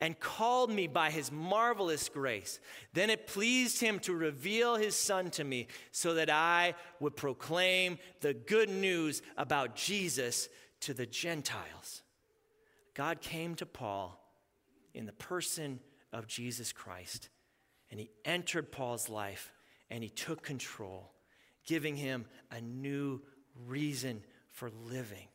and 0.00 0.18
called 0.20 0.70
me 0.70 0.86
by 0.86 1.10
his 1.10 1.32
marvelous 1.32 2.08
grace. 2.08 2.60
Then 2.92 3.08
it 3.08 3.26
pleased 3.26 3.80
him 3.80 3.98
to 4.00 4.14
reveal 4.14 4.76
his 4.76 4.94
son 4.94 5.30
to 5.32 5.44
me 5.44 5.68
so 5.90 6.14
that 6.14 6.28
I 6.28 6.74
would 7.00 7.16
proclaim 7.16 7.98
the 8.20 8.34
good 8.34 8.68
news 8.68 9.22
about 9.36 9.74
Jesus 9.74 10.48
to 10.80 10.92
the 10.92 11.06
Gentiles. 11.06 12.02
God 12.94 13.20
came 13.20 13.54
to 13.56 13.66
Paul 13.66 14.20
in 14.94 15.06
the 15.06 15.12
person 15.12 15.80
of 16.12 16.26
Jesus 16.26 16.72
Christ, 16.72 17.28
and 17.90 17.98
he 17.98 18.10
entered 18.24 18.72
Paul's 18.72 19.08
life 19.08 19.52
and 19.90 20.02
he 20.02 20.10
took 20.10 20.42
control, 20.42 21.12
giving 21.64 21.96
him 21.96 22.26
a 22.50 22.60
new 22.60 23.22
reason 23.66 24.22
for 24.48 24.70
living. 24.70 25.28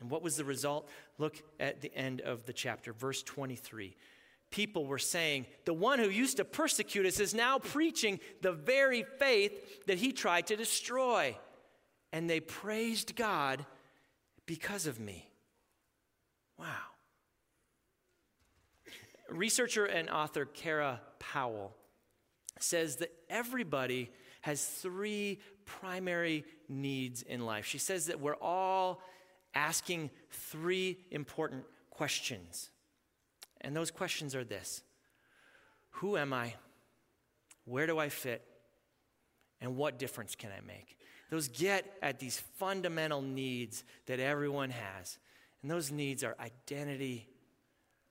And 0.00 0.10
what 0.10 0.22
was 0.22 0.36
the 0.36 0.44
result? 0.44 0.88
Look 1.18 1.42
at 1.58 1.80
the 1.80 1.94
end 1.94 2.20
of 2.20 2.46
the 2.46 2.52
chapter, 2.52 2.92
verse 2.92 3.22
23. 3.22 3.96
People 4.50 4.86
were 4.86 4.98
saying, 4.98 5.46
The 5.64 5.74
one 5.74 5.98
who 5.98 6.08
used 6.08 6.38
to 6.38 6.44
persecute 6.44 7.04
us 7.04 7.20
is 7.20 7.34
now 7.34 7.58
preaching 7.58 8.20
the 8.40 8.52
very 8.52 9.04
faith 9.18 9.86
that 9.86 9.98
he 9.98 10.12
tried 10.12 10.46
to 10.46 10.56
destroy. 10.56 11.36
And 12.12 12.30
they 12.30 12.40
praised 12.40 13.16
God 13.16 13.66
because 14.46 14.86
of 14.86 14.98
me. 14.98 15.28
Wow. 16.58 16.66
Researcher 19.28 19.84
and 19.84 20.08
author 20.08 20.46
Kara 20.46 21.00
Powell 21.18 21.74
says 22.58 22.96
that 22.96 23.12
everybody 23.28 24.10
has 24.40 24.64
three 24.64 25.38
primary 25.66 26.44
needs 26.68 27.22
in 27.22 27.44
life. 27.44 27.66
She 27.66 27.78
says 27.78 28.06
that 28.06 28.20
we're 28.20 28.36
all 28.36 29.02
asking 29.68 30.10
three 30.30 30.96
important 31.10 31.62
questions. 31.90 32.70
And 33.60 33.76
those 33.76 33.90
questions 33.90 34.34
are 34.34 34.44
this 34.44 34.82
Who 35.90 36.16
am 36.16 36.32
I? 36.32 36.54
Where 37.66 37.86
do 37.86 37.98
I 37.98 38.08
fit? 38.08 38.42
And 39.60 39.76
what 39.76 39.98
difference 39.98 40.34
can 40.34 40.50
I 40.56 40.60
make? 40.66 40.96
Those 41.30 41.48
get 41.48 41.84
at 42.00 42.18
these 42.18 42.38
fundamental 42.56 43.20
needs 43.20 43.84
that 44.06 44.20
everyone 44.20 44.70
has. 44.70 45.18
And 45.60 45.70
those 45.70 45.90
needs 45.90 46.24
are 46.24 46.36
identity, 46.40 47.28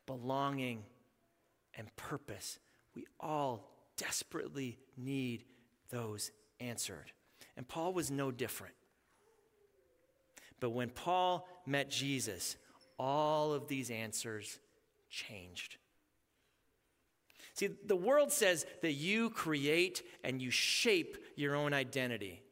belonging, 0.05 0.83
and 1.73 1.87
purpose. 1.95 2.59
We 2.93 3.05
all 3.19 3.71
desperately 3.95 4.77
need 4.95 5.45
those 5.89 6.31
answered. 6.59 7.11
And 7.55 7.67
Paul 7.67 7.93
was 7.93 8.11
no 8.11 8.29
different. 8.29 8.75
But 10.59 10.71
when 10.71 10.89
Paul 10.89 11.47
met 11.65 11.89
Jesus, 11.89 12.57
all 12.97 13.53
of 13.53 13.67
these 13.67 13.89
answers 13.89 14.59
changed. 15.09 15.77
See, 17.53 17.69
the 17.85 17.95
world 17.95 18.31
says 18.31 18.65
that 18.81 18.93
you 18.93 19.29
create 19.29 20.03
and 20.23 20.41
you 20.41 20.51
shape 20.51 21.17
your 21.35 21.55
own 21.55 21.73
identity. 21.73 22.43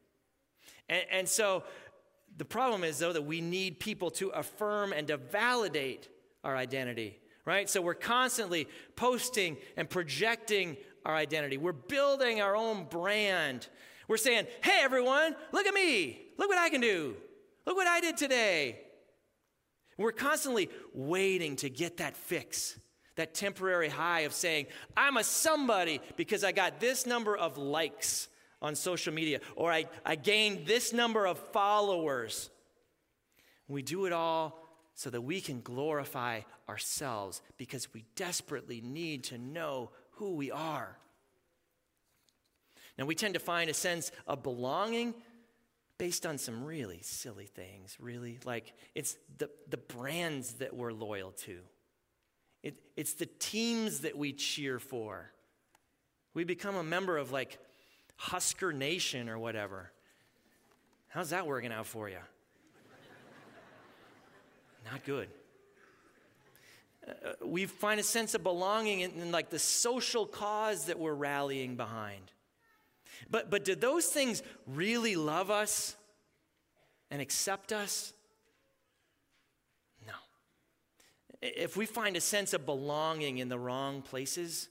And, 0.88 1.04
and, 1.10 1.28
so 1.28 1.62
the 2.36 2.44
problem 2.44 2.82
is, 2.82 2.98
though, 2.98 3.12
that 3.12 3.22
we 3.22 3.40
need 3.40 3.78
people 3.78 4.10
to 4.12 4.30
affirm 4.30 4.92
and 4.92 5.06
to 5.08 5.16
validate 5.16 6.08
our 6.42 6.56
identity, 6.56 7.18
right? 7.44 7.70
So 7.70 7.80
we're 7.80 7.94
constantly 7.94 8.68
posting 8.96 9.58
and 9.76 9.88
projecting 9.88 10.76
our 11.04 11.14
identity. 11.14 11.56
We're 11.56 11.72
building 11.72 12.40
our 12.40 12.56
own 12.56 12.86
brand. 12.90 13.68
We're 14.08 14.16
saying, 14.16 14.46
hey, 14.62 14.80
everyone, 14.82 15.36
look 15.52 15.66
at 15.66 15.74
me. 15.74 16.20
Look 16.36 16.48
what 16.48 16.58
I 16.58 16.68
can 16.68 16.80
do. 16.80 17.16
Look 17.66 17.76
what 17.76 17.88
I 17.88 18.00
did 18.00 18.16
today. 18.16 18.80
We're 19.98 20.12
constantly 20.12 20.70
waiting 20.94 21.56
to 21.56 21.70
get 21.70 21.96
that 21.98 22.16
fix, 22.16 22.78
that 23.16 23.34
temporary 23.34 23.88
high 23.88 24.20
of 24.20 24.32
saying, 24.32 24.66
I'm 24.96 25.16
a 25.16 25.24
somebody 25.24 26.00
because 26.16 26.44
I 26.44 26.52
got 26.52 26.80
this 26.80 27.06
number 27.06 27.36
of 27.36 27.58
likes 27.58 28.28
on 28.62 28.74
social 28.74 29.12
media, 29.12 29.40
or 29.54 29.72
I, 29.72 29.86
I 30.04 30.14
gained 30.16 30.66
this 30.66 30.92
number 30.92 31.26
of 31.26 31.38
followers. 31.38 32.50
We 33.68 33.82
do 33.82 34.06
it 34.06 34.12
all 34.12 34.62
so 34.94 35.10
that 35.10 35.20
we 35.20 35.40
can 35.40 35.60
glorify 35.60 36.40
ourselves 36.68 37.42
because 37.58 37.92
we 37.92 38.04
desperately 38.14 38.80
need 38.80 39.24
to 39.24 39.38
know 39.38 39.90
who 40.12 40.34
we 40.34 40.50
are. 40.50 40.96
Now, 42.98 43.04
we 43.04 43.14
tend 43.14 43.34
to 43.34 43.40
find 43.40 43.68
a 43.68 43.74
sense 43.74 44.10
of 44.26 44.42
belonging 44.42 45.14
based 45.98 46.26
on 46.26 46.38
some 46.38 46.64
really 46.64 47.00
silly 47.02 47.46
things, 47.46 47.96
really. 48.00 48.38
Like 48.44 48.74
it's 48.94 49.16
the, 49.38 49.50
the 49.68 49.76
brands 49.76 50.54
that 50.54 50.74
we're 50.74 50.92
loyal 50.92 51.30
to, 51.32 51.58
it, 52.62 52.76
it's 52.96 53.14
the 53.14 53.26
teams 53.26 54.00
that 54.00 54.16
we 54.16 54.32
cheer 54.32 54.78
for. 54.78 55.30
We 56.34 56.44
become 56.44 56.76
a 56.76 56.84
member 56.84 57.16
of 57.16 57.32
like 57.32 57.58
Husker 58.16 58.72
Nation 58.72 59.28
or 59.28 59.38
whatever. 59.38 59.90
How's 61.08 61.30
that 61.30 61.46
working 61.46 61.72
out 61.72 61.86
for 61.86 62.08
you? 62.08 62.18
Not 64.90 65.04
good. 65.04 65.28
Uh, 67.06 67.10
uh, 67.10 67.46
we 67.46 67.66
find 67.66 67.98
a 67.98 68.04
sense 68.04 68.34
of 68.34 68.42
belonging 68.42 69.00
in, 69.00 69.12
in 69.12 69.32
like 69.32 69.50
the 69.50 69.58
social 69.58 70.26
cause 70.26 70.86
that 70.86 70.98
we're 70.98 71.14
rallying 71.14 71.76
behind. 71.76 72.32
But, 73.30 73.50
but 73.50 73.64
do 73.64 73.74
those 73.74 74.06
things 74.06 74.42
really 74.66 75.16
love 75.16 75.50
us 75.50 75.96
and 77.10 77.20
accept 77.20 77.72
us? 77.72 78.12
No. 80.06 80.14
If 81.42 81.76
we 81.76 81.86
find 81.86 82.16
a 82.16 82.20
sense 82.20 82.52
of 82.52 82.66
belonging 82.66 83.38
in 83.38 83.48
the 83.48 83.58
wrong 83.58 84.02
places, 84.02 84.68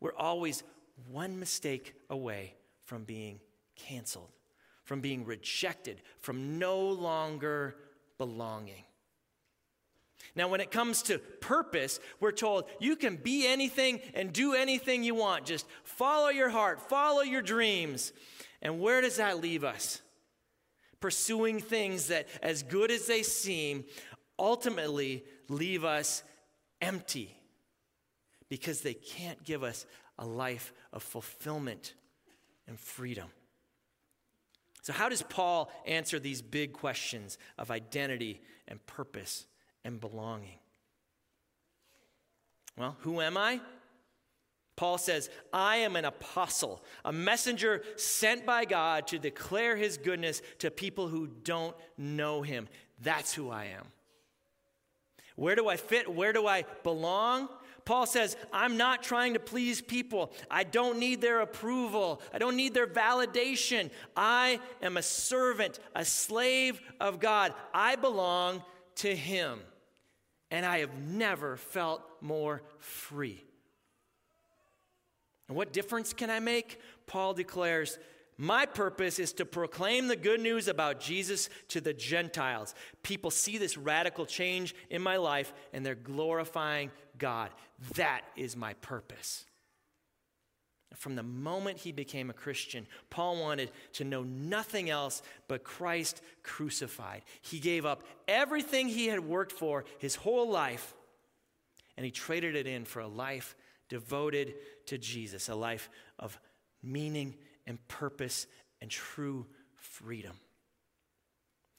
we're 0.00 0.14
always 0.16 0.62
one 1.10 1.38
mistake 1.38 1.94
away 2.10 2.54
from 2.84 3.04
being 3.04 3.40
canceled, 3.76 4.30
from 4.84 5.00
being 5.00 5.24
rejected, 5.24 6.02
from 6.20 6.58
no 6.58 6.80
longer 6.80 7.76
belonging. 8.18 8.84
Now, 10.34 10.48
when 10.48 10.60
it 10.60 10.70
comes 10.70 11.02
to 11.02 11.18
purpose, 11.18 12.00
we're 12.20 12.32
told 12.32 12.64
you 12.80 12.96
can 12.96 13.16
be 13.16 13.46
anything 13.46 14.00
and 14.14 14.32
do 14.32 14.54
anything 14.54 15.04
you 15.04 15.14
want. 15.14 15.46
Just 15.46 15.66
follow 15.84 16.28
your 16.28 16.48
heart, 16.48 16.80
follow 16.80 17.22
your 17.22 17.42
dreams. 17.42 18.12
And 18.60 18.80
where 18.80 19.00
does 19.00 19.16
that 19.16 19.40
leave 19.40 19.64
us? 19.64 20.00
Pursuing 21.00 21.60
things 21.60 22.08
that, 22.08 22.26
as 22.42 22.62
good 22.62 22.90
as 22.90 23.06
they 23.06 23.22
seem, 23.22 23.84
ultimately 24.38 25.24
leave 25.48 25.84
us 25.84 26.22
empty 26.80 27.36
because 28.48 28.80
they 28.80 28.94
can't 28.94 29.42
give 29.44 29.62
us 29.62 29.86
a 30.18 30.26
life 30.26 30.72
of 30.92 31.02
fulfillment 31.02 31.94
and 32.66 32.78
freedom. 32.78 33.28
So, 34.82 34.92
how 34.92 35.08
does 35.08 35.22
Paul 35.22 35.72
answer 35.86 36.18
these 36.18 36.42
big 36.42 36.72
questions 36.72 37.38
of 37.58 37.70
identity 37.70 38.42
and 38.68 38.84
purpose? 38.86 39.46
And 39.84 40.00
belonging. 40.00 40.58
Well, 42.76 42.96
who 43.00 43.20
am 43.20 43.36
I? 43.36 43.60
Paul 44.76 44.98
says, 44.98 45.30
I 45.52 45.76
am 45.76 45.94
an 45.94 46.04
apostle, 46.04 46.82
a 47.04 47.12
messenger 47.12 47.82
sent 47.96 48.44
by 48.44 48.64
God 48.64 49.06
to 49.08 49.18
declare 49.20 49.76
his 49.76 49.96
goodness 49.96 50.42
to 50.58 50.70
people 50.70 51.06
who 51.06 51.28
don't 51.28 51.76
know 51.96 52.42
him. 52.42 52.68
That's 53.00 53.32
who 53.32 53.50
I 53.50 53.66
am. 53.66 53.86
Where 55.36 55.54
do 55.54 55.68
I 55.68 55.76
fit? 55.76 56.12
Where 56.12 56.32
do 56.32 56.46
I 56.46 56.64
belong? 56.82 57.48
Paul 57.84 58.06
says, 58.06 58.36
I'm 58.52 58.76
not 58.76 59.02
trying 59.02 59.34
to 59.34 59.40
please 59.40 59.80
people. 59.80 60.32
I 60.50 60.64
don't 60.64 60.98
need 60.98 61.20
their 61.20 61.40
approval. 61.40 62.22
I 62.32 62.38
don't 62.38 62.56
need 62.56 62.72
their 62.72 62.86
validation. 62.86 63.90
I 64.16 64.58
am 64.82 64.96
a 64.96 65.02
servant, 65.02 65.78
a 65.94 66.04
slave 66.04 66.80
of 66.98 67.20
God. 67.20 67.52
I 67.72 67.96
belong 67.96 68.62
to 68.96 69.14
him 69.14 69.60
and 70.50 70.64
I 70.64 70.78
have 70.78 70.96
never 70.98 71.56
felt 71.56 72.02
more 72.20 72.62
free. 72.78 73.44
And 75.48 75.56
what 75.56 75.72
difference 75.72 76.12
can 76.12 76.30
I 76.30 76.40
make? 76.40 76.80
Paul 77.06 77.34
declares, 77.34 77.98
My 78.38 78.66
purpose 78.66 79.18
is 79.18 79.32
to 79.34 79.44
proclaim 79.44 80.08
the 80.08 80.16
good 80.16 80.40
news 80.40 80.68
about 80.68 81.00
Jesus 81.00 81.48
to 81.68 81.80
the 81.80 81.92
Gentiles. 81.92 82.74
People 83.02 83.30
see 83.30 83.58
this 83.58 83.76
radical 83.76 84.26
change 84.26 84.74
in 84.90 85.02
my 85.02 85.16
life 85.16 85.52
and 85.72 85.84
they're 85.84 85.94
glorifying 85.94 86.90
God. 87.18 87.50
That 87.96 88.22
is 88.36 88.56
my 88.56 88.74
purpose. 88.74 89.44
From 90.96 91.16
the 91.16 91.22
moment 91.22 91.78
he 91.78 91.92
became 91.92 92.30
a 92.30 92.34
Christian, 92.34 92.86
Paul 93.10 93.40
wanted 93.40 93.70
to 93.94 94.04
know 94.04 94.22
nothing 94.22 94.90
else 94.90 95.22
but 95.48 95.64
Christ 95.64 96.20
crucified. 96.42 97.22
He 97.42 97.58
gave 97.58 97.84
up 97.84 98.04
everything 98.28 98.88
he 98.88 99.06
had 99.06 99.20
worked 99.20 99.52
for 99.52 99.84
his 99.98 100.14
whole 100.14 100.48
life, 100.50 100.94
and 101.96 102.04
he 102.04 102.10
traded 102.10 102.56
it 102.56 102.66
in 102.66 102.84
for 102.84 103.00
a 103.00 103.08
life 103.08 103.56
devoted 103.88 104.54
to 104.86 104.98
Jesus, 104.98 105.48
a 105.48 105.54
life 105.54 105.88
of 106.18 106.38
meaning 106.82 107.34
and 107.66 107.86
purpose 107.88 108.46
and 108.80 108.90
true 108.90 109.46
freedom. 109.76 110.36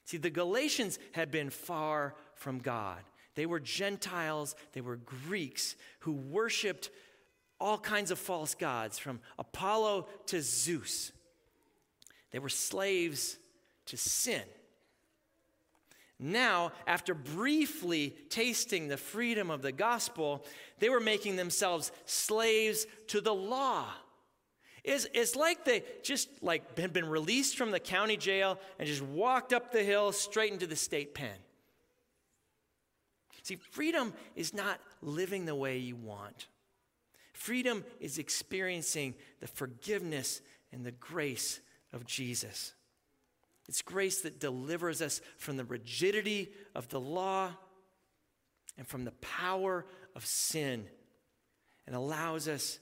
See, 0.04 0.16
the 0.16 0.30
Galatians 0.30 0.98
had 1.12 1.30
been 1.30 1.50
far 1.50 2.14
from 2.34 2.60
God. 2.60 3.00
They 3.34 3.46
were 3.46 3.60
Gentiles, 3.60 4.54
they 4.72 4.80
were 4.80 4.96
Greeks 4.96 5.76
who 6.00 6.12
worshiped 6.12 6.90
all 7.60 7.78
kinds 7.78 8.10
of 8.10 8.18
false 8.18 8.54
gods, 8.54 8.98
from 8.98 9.20
Apollo 9.38 10.08
to 10.26 10.42
Zeus. 10.42 11.12
They 12.30 12.38
were 12.38 12.48
slaves 12.48 13.38
to 13.86 13.96
sin. 13.96 14.42
Now, 16.18 16.72
after 16.86 17.14
briefly 17.14 18.14
tasting 18.30 18.88
the 18.88 18.96
freedom 18.96 19.50
of 19.50 19.62
the 19.62 19.72
gospel, 19.72 20.44
they 20.78 20.88
were 20.88 21.00
making 21.00 21.36
themselves 21.36 21.92
slaves 22.06 22.86
to 23.08 23.20
the 23.20 23.34
law. 23.34 23.86
It's, 24.82 25.06
it's 25.12 25.36
like 25.36 25.64
they 25.64 25.82
just 26.02 26.28
like 26.42 26.78
had 26.78 26.92
been 26.92 27.08
released 27.08 27.58
from 27.58 27.70
the 27.70 27.80
county 27.80 28.16
jail 28.16 28.58
and 28.78 28.86
just 28.86 29.02
walked 29.02 29.52
up 29.52 29.72
the 29.72 29.82
hill 29.82 30.12
straight 30.12 30.52
into 30.52 30.66
the 30.66 30.76
state 30.76 31.12
pen. 31.12 31.36
See, 33.42 33.56
freedom 33.56 34.12
is 34.34 34.54
not 34.54 34.80
living 35.02 35.44
the 35.44 35.54
way 35.54 35.78
you 35.78 35.96
want. 35.96 36.46
Freedom 37.36 37.84
is 38.00 38.16
experiencing 38.16 39.14
the 39.40 39.46
forgiveness 39.46 40.40
and 40.72 40.86
the 40.86 40.92
grace 40.92 41.60
of 41.92 42.06
Jesus. 42.06 42.72
It's 43.68 43.82
grace 43.82 44.22
that 44.22 44.40
delivers 44.40 45.02
us 45.02 45.20
from 45.36 45.58
the 45.58 45.64
rigidity 45.66 46.48
of 46.74 46.88
the 46.88 46.98
law 46.98 47.50
and 48.78 48.86
from 48.86 49.04
the 49.04 49.12
power 49.20 49.84
of 50.14 50.24
sin 50.24 50.86
and 51.86 51.94
allows 51.94 52.48
us 52.48 52.78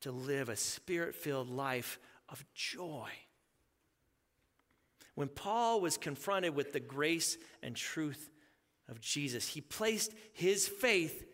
to 0.00 0.10
live 0.10 0.48
a 0.48 0.56
spirit 0.56 1.14
filled 1.14 1.50
life 1.50 1.98
of 2.30 2.42
joy. 2.54 3.10
When 5.16 5.28
Paul 5.28 5.82
was 5.82 5.98
confronted 5.98 6.56
with 6.56 6.72
the 6.72 6.80
grace 6.80 7.36
and 7.62 7.76
truth 7.76 8.30
of 8.88 9.02
Jesus, 9.02 9.48
he 9.48 9.60
placed 9.60 10.14
his 10.32 10.66
faith 10.66 11.26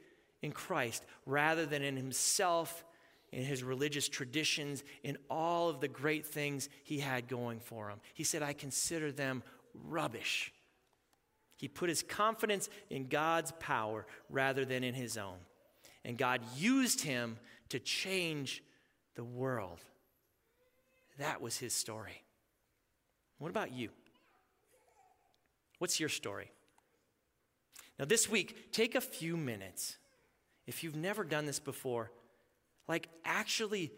in 0.43 0.53
Christ 0.53 1.05
rather 1.27 1.67
than 1.67 1.83
in 1.83 1.97
himself 1.97 2.85
in 3.33 3.43
his 3.43 3.63
religious 3.63 4.09
traditions, 4.09 4.83
in 5.03 5.19
all 5.29 5.69
of 5.69 5.81
the 5.81 5.89
great 5.89 6.27
things 6.27 6.69
he 6.85 6.99
had 6.99 7.29
going 7.29 7.61
for 7.61 7.91
him. 7.91 8.01
He 8.15 8.25
said, 8.25 8.43
I 8.43 8.53
consider 8.53 9.13
them 9.13 9.43
rubbish. 9.75 10.53
He 11.57 11.69
put 11.69 11.89
his 11.89 12.03
confidence 12.03 12.69
in 12.89 13.09
God's 13.09 13.53
power 13.59 14.07
rather 14.31 14.65
than 14.65 14.85
in 14.85 14.95
his 14.95 15.19
own. 15.19 15.39
And 16.05 16.17
God 16.17 16.41
used 16.57 17.03
him 17.03 17.39
to 17.69 17.79
change 17.79 18.63
the 19.15 19.25
world. 19.25 19.81
That 21.19 21.43
was 21.43 21.59
his 21.59 21.75
story. 21.75 22.23
What 23.39 23.51
about 23.51 23.73
you? 23.73 23.91
What's 25.79 26.01
your 26.01 26.09
story? 26.09 26.51
Now, 27.99 28.05
this 28.05 28.29
week, 28.29 28.73
take 28.73 28.95
a 28.95 29.01
few 29.01 29.37
minutes. 29.37 29.99
If 30.69 30.85
you've 30.85 30.97
never 30.97 31.25
done 31.25 31.47
this 31.47 31.59
before, 31.59 32.13
like, 32.89 33.09
actually 33.25 33.91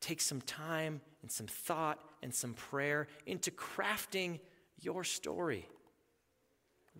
take 0.00 0.20
some 0.20 0.40
time 0.40 1.00
and 1.22 1.30
some 1.30 1.46
thought 1.46 2.00
and 2.24 2.34
some 2.34 2.54
prayer 2.54 3.06
into 3.24 3.52
crafting 3.52 4.40
your 4.80 5.04
story. 5.04 5.66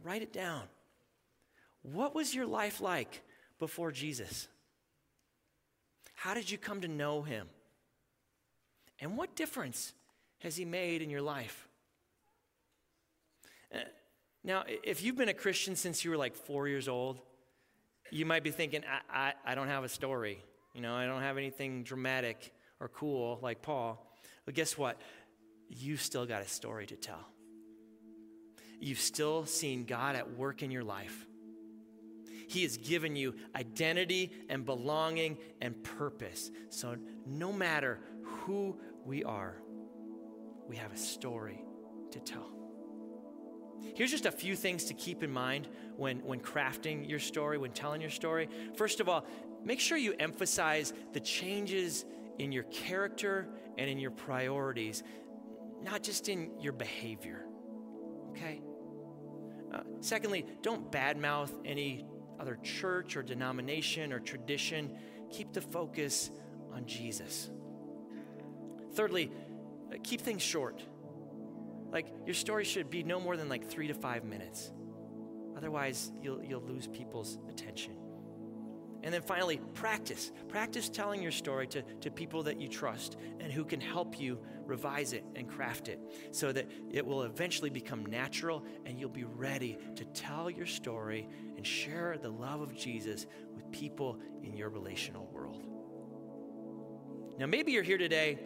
Write 0.04 0.22
it 0.22 0.32
down. 0.32 0.62
What 1.82 2.14
was 2.14 2.32
your 2.32 2.46
life 2.46 2.80
like 2.80 3.22
before 3.58 3.90
Jesus? 3.90 4.46
How 6.14 6.32
did 6.32 6.48
you 6.48 6.56
come 6.56 6.80
to 6.82 6.88
know 6.88 7.22
him? 7.22 7.48
And 9.00 9.16
what 9.16 9.34
difference 9.34 9.94
has 10.38 10.56
he 10.56 10.64
made 10.64 11.02
in 11.02 11.10
your 11.10 11.22
life? 11.22 11.66
Uh, 13.74 13.78
now, 14.44 14.62
if 14.84 15.02
you've 15.02 15.16
been 15.16 15.28
a 15.28 15.34
Christian 15.34 15.74
since 15.74 16.04
you 16.04 16.12
were 16.12 16.16
like 16.16 16.36
four 16.36 16.68
years 16.68 16.86
old, 16.86 17.18
you 18.10 18.26
might 18.26 18.42
be 18.42 18.50
thinking, 18.50 18.82
I, 19.10 19.28
I, 19.28 19.52
I 19.52 19.54
don't 19.54 19.68
have 19.68 19.84
a 19.84 19.88
story. 19.88 20.42
You 20.74 20.80
know, 20.80 20.94
I 20.94 21.06
don't 21.06 21.22
have 21.22 21.36
anything 21.36 21.82
dramatic 21.82 22.52
or 22.80 22.88
cool 22.88 23.38
like 23.42 23.62
Paul. 23.62 24.04
But 24.44 24.54
guess 24.54 24.78
what? 24.78 25.00
You've 25.68 26.02
still 26.02 26.26
got 26.26 26.42
a 26.42 26.48
story 26.48 26.86
to 26.86 26.96
tell. 26.96 27.26
You've 28.80 29.00
still 29.00 29.44
seen 29.44 29.84
God 29.84 30.16
at 30.16 30.36
work 30.36 30.62
in 30.62 30.70
your 30.70 30.84
life. 30.84 31.26
He 32.48 32.62
has 32.62 32.78
given 32.78 33.14
you 33.14 33.34
identity 33.54 34.32
and 34.48 34.64
belonging 34.64 35.36
and 35.60 35.82
purpose. 35.82 36.50
So 36.70 36.96
no 37.26 37.52
matter 37.52 37.98
who 38.22 38.78
we 39.04 39.24
are, 39.24 39.56
we 40.66 40.76
have 40.76 40.92
a 40.92 40.96
story 40.96 41.62
to 42.12 42.20
tell. 42.20 42.57
Here's 43.94 44.10
just 44.10 44.26
a 44.26 44.30
few 44.30 44.54
things 44.56 44.84
to 44.84 44.94
keep 44.94 45.22
in 45.22 45.30
mind 45.30 45.68
when, 45.96 46.18
when 46.18 46.40
crafting 46.40 47.08
your 47.08 47.18
story, 47.18 47.58
when 47.58 47.72
telling 47.72 48.00
your 48.00 48.10
story. 48.10 48.48
First 48.76 49.00
of 49.00 49.08
all, 49.08 49.26
make 49.64 49.80
sure 49.80 49.98
you 49.98 50.14
emphasize 50.18 50.92
the 51.12 51.20
changes 51.20 52.04
in 52.38 52.52
your 52.52 52.64
character 52.64 53.48
and 53.76 53.90
in 53.90 53.98
your 53.98 54.10
priorities, 54.10 55.02
not 55.82 56.02
just 56.02 56.28
in 56.28 56.50
your 56.60 56.72
behavior. 56.72 57.44
Okay? 58.30 58.60
Uh, 59.72 59.80
secondly, 60.00 60.46
don't 60.62 60.90
badmouth 60.90 61.50
any 61.64 62.06
other 62.40 62.56
church 62.62 63.16
or 63.16 63.22
denomination 63.22 64.12
or 64.12 64.20
tradition. 64.20 64.96
Keep 65.30 65.52
the 65.52 65.60
focus 65.60 66.30
on 66.72 66.86
Jesus. 66.86 67.50
Thirdly, 68.94 69.30
uh, 69.92 69.96
keep 70.02 70.20
things 70.20 70.42
short. 70.42 70.82
Like 71.90 72.12
your 72.26 72.34
story 72.34 72.64
should 72.64 72.90
be 72.90 73.02
no 73.02 73.20
more 73.20 73.36
than 73.36 73.48
like 73.48 73.68
three 73.68 73.88
to 73.88 73.94
five 73.94 74.24
minutes. 74.24 74.72
Otherwise, 75.56 76.12
you'll, 76.22 76.42
you'll 76.44 76.62
lose 76.62 76.86
people's 76.86 77.38
attention. 77.48 77.94
And 79.02 79.14
then 79.14 79.22
finally, 79.22 79.60
practice. 79.74 80.32
Practice 80.48 80.88
telling 80.88 81.22
your 81.22 81.30
story 81.30 81.66
to, 81.68 81.82
to 81.82 82.10
people 82.10 82.42
that 82.44 82.60
you 82.60 82.68
trust 82.68 83.16
and 83.40 83.52
who 83.52 83.64
can 83.64 83.80
help 83.80 84.20
you 84.20 84.40
revise 84.64 85.12
it 85.12 85.24
and 85.36 85.48
craft 85.48 85.88
it 85.88 86.00
so 86.30 86.52
that 86.52 86.68
it 86.90 87.06
will 87.06 87.22
eventually 87.22 87.70
become 87.70 88.04
natural 88.06 88.64
and 88.84 88.98
you'll 88.98 89.08
be 89.08 89.24
ready 89.24 89.78
to 89.94 90.04
tell 90.06 90.50
your 90.50 90.66
story 90.66 91.28
and 91.56 91.66
share 91.66 92.18
the 92.20 92.28
love 92.28 92.60
of 92.60 92.74
Jesus 92.74 93.26
with 93.54 93.70
people 93.70 94.18
in 94.42 94.56
your 94.56 94.68
relational 94.68 95.26
world. 95.32 95.64
Now, 97.38 97.46
maybe 97.46 97.72
you're 97.72 97.84
here 97.84 97.98
today 97.98 98.38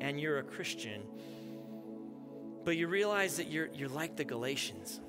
and 0.00 0.18
you're 0.18 0.38
a 0.38 0.42
Christian, 0.42 1.02
but 2.64 2.76
you 2.76 2.88
realize 2.88 3.36
that 3.36 3.50
you're, 3.50 3.68
you're 3.74 3.88
like 3.88 4.16
the 4.16 4.24
Galatians. 4.24 5.00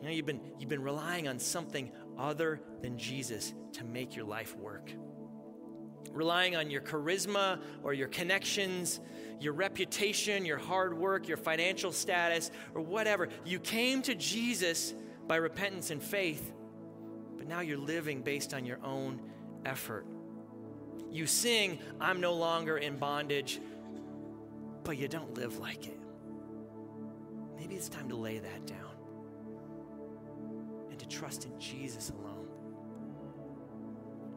You 0.00 0.08
know, 0.08 0.14
you've 0.14 0.26
been, 0.26 0.40
you've 0.58 0.68
been 0.68 0.82
relying 0.82 1.28
on 1.28 1.38
something 1.38 1.90
other 2.18 2.60
than 2.82 2.98
Jesus 2.98 3.54
to 3.72 3.84
make 3.84 4.14
your 4.16 4.26
life 4.26 4.56
work. 4.56 4.92
Relying 6.12 6.56
on 6.56 6.70
your 6.70 6.82
charisma 6.82 7.60
or 7.82 7.94
your 7.94 8.08
connections, 8.08 9.00
your 9.40 9.52
reputation, 9.52 10.44
your 10.44 10.58
hard 10.58 10.96
work, 10.96 11.26
your 11.26 11.36
financial 11.36 11.90
status, 11.90 12.50
or 12.74 12.82
whatever. 12.82 13.28
You 13.44 13.58
came 13.58 14.02
to 14.02 14.14
Jesus 14.14 14.94
by 15.26 15.36
repentance 15.36 15.90
and 15.90 16.02
faith, 16.02 16.52
but 17.36 17.48
now 17.48 17.60
you're 17.60 17.78
living 17.78 18.22
based 18.22 18.54
on 18.54 18.64
your 18.64 18.78
own 18.84 19.22
effort. 19.64 20.06
You 21.10 21.26
sing, 21.26 21.78
I'm 22.00 22.20
no 22.20 22.34
longer 22.34 22.76
in 22.76 22.96
bondage, 22.96 23.60
but 24.82 24.98
you 24.98 25.08
don't 25.08 25.34
live 25.34 25.58
like 25.58 25.86
it. 25.86 25.98
Maybe 27.64 27.76
it's 27.76 27.88
time 27.88 28.10
to 28.10 28.14
lay 28.14 28.40
that 28.40 28.66
down 28.66 28.90
and 30.90 30.98
to 30.98 31.08
trust 31.08 31.46
in 31.46 31.58
Jesus 31.58 32.10
alone. 32.10 32.46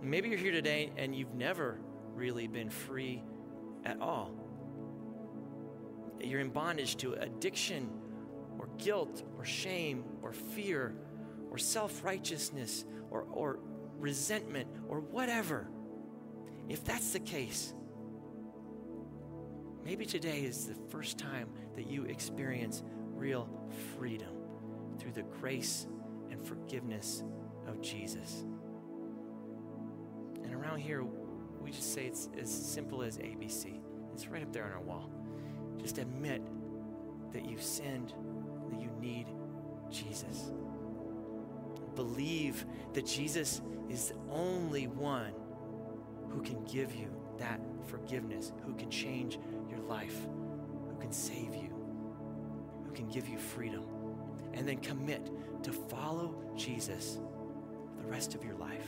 Maybe 0.02 0.30
you're 0.30 0.38
here 0.38 0.54
today 0.54 0.94
and 0.96 1.14
you've 1.14 1.34
never 1.34 1.82
really 2.14 2.48
been 2.48 2.70
free 2.70 3.22
at 3.84 4.00
all. 4.00 4.32
You're 6.22 6.40
in 6.40 6.52
bondage 6.52 6.96
to 6.98 7.16
addiction 7.16 7.90
or 8.58 8.70
guilt 8.78 9.24
or 9.38 9.44
shame 9.44 10.06
or 10.22 10.32
fear 10.32 10.96
or 11.52 11.58
self 11.58 12.06
righteousness 12.06 12.86
or, 13.12 13.24
or 13.24 13.60
resentment 14.00 14.70
or 14.88 15.02
whatever. 15.02 15.68
If 16.70 16.86
that's 16.86 17.12
the 17.12 17.20
case, 17.20 17.74
maybe 19.84 20.06
today 20.06 20.44
is 20.44 20.68
the 20.68 20.76
first 20.90 21.18
time 21.18 21.50
that 21.76 21.88
you 21.88 22.06
experience 22.06 22.84
real 23.18 23.50
freedom 23.98 24.30
through 25.00 25.12
the 25.12 25.24
grace 25.24 25.88
and 26.32 26.46
forgiveness 26.46 27.24
of 27.68 27.82
Jesus. 27.82 28.46
And 30.44 30.54
around 30.54 30.80
here, 30.80 31.04
we 31.62 31.72
just 31.72 31.94
say 31.94 32.06
it's 32.06 32.30
as 32.40 32.50
simple 32.50 33.02
as 33.02 33.18
ABC. 33.18 33.80
It's 34.14 34.28
right 34.28 34.42
up 34.42 34.54
there 34.54 34.66
on 34.66 34.72
our 34.72 34.82
wall. 34.82 35.10
Just 35.78 35.98
admit 35.98 36.42
that 37.34 37.46
you've 37.46 37.64
sinned, 37.64 38.14
that 38.70 38.82
you 38.82 38.90
need 39.00 39.28
Jesus. 39.92 40.52
Believe 41.96 42.66
that 42.94 43.06
Jesus 43.06 43.62
is 43.90 44.10
the 44.10 44.16
only 44.32 44.88
one 44.88 45.34
who 46.30 46.42
can 46.42 46.64
give 46.66 46.96
you 46.96 47.10
that 47.38 47.60
forgiveness, 47.88 48.52
who 48.66 48.74
can 48.76 48.90
change 48.90 49.40
your 49.70 49.80
life, 49.80 50.16
who 50.90 50.96
can 51.00 51.12
save 51.12 51.56
you, 51.56 51.77
can 52.98 53.08
give 53.10 53.30
you 53.30 53.38
freedom. 53.38 53.84
and 54.54 54.68
then 54.68 54.78
commit 54.78 55.30
to 55.62 55.72
follow 55.72 56.34
Jesus 56.56 57.20
the 58.02 58.08
rest 58.08 58.34
of 58.34 58.44
your 58.44 58.56
life. 58.56 58.88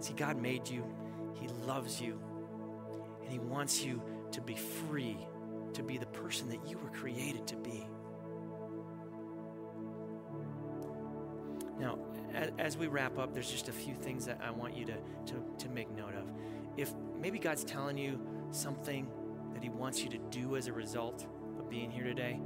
See, 0.00 0.14
God 0.14 0.40
made 0.40 0.66
you, 0.66 0.82
He 1.34 1.48
loves 1.66 2.00
you, 2.00 2.18
and 3.22 3.30
He 3.30 3.38
wants 3.38 3.84
you 3.84 4.00
to 4.32 4.40
be 4.40 4.54
free, 4.54 5.18
to 5.74 5.82
be 5.82 5.98
the 5.98 6.06
person 6.06 6.48
that 6.48 6.66
you 6.66 6.78
were 6.78 6.88
created 6.88 7.46
to 7.48 7.56
be. 7.56 7.86
Now, 11.78 11.98
as 12.58 12.78
we 12.78 12.86
wrap 12.86 13.18
up, 13.18 13.34
there's 13.34 13.50
just 13.50 13.68
a 13.68 13.72
few 13.72 13.94
things 13.94 14.24
that 14.24 14.40
I 14.42 14.52
want 14.52 14.74
you 14.74 14.86
to, 14.86 14.94
to, 14.94 15.34
to 15.58 15.68
make 15.68 15.90
note 15.90 16.14
of. 16.14 16.32
If 16.78 16.94
maybe 17.20 17.38
God's 17.38 17.64
telling 17.64 17.98
you 17.98 18.18
something 18.52 19.06
that 19.56 19.62
He 19.62 19.70
wants 19.70 20.02
you 20.02 20.10
to 20.10 20.18
do 20.30 20.54
as 20.56 20.66
a 20.66 20.72
result 20.74 21.26
of 21.58 21.70
being 21.70 21.90
here 21.90 22.04
today, 22.04 22.38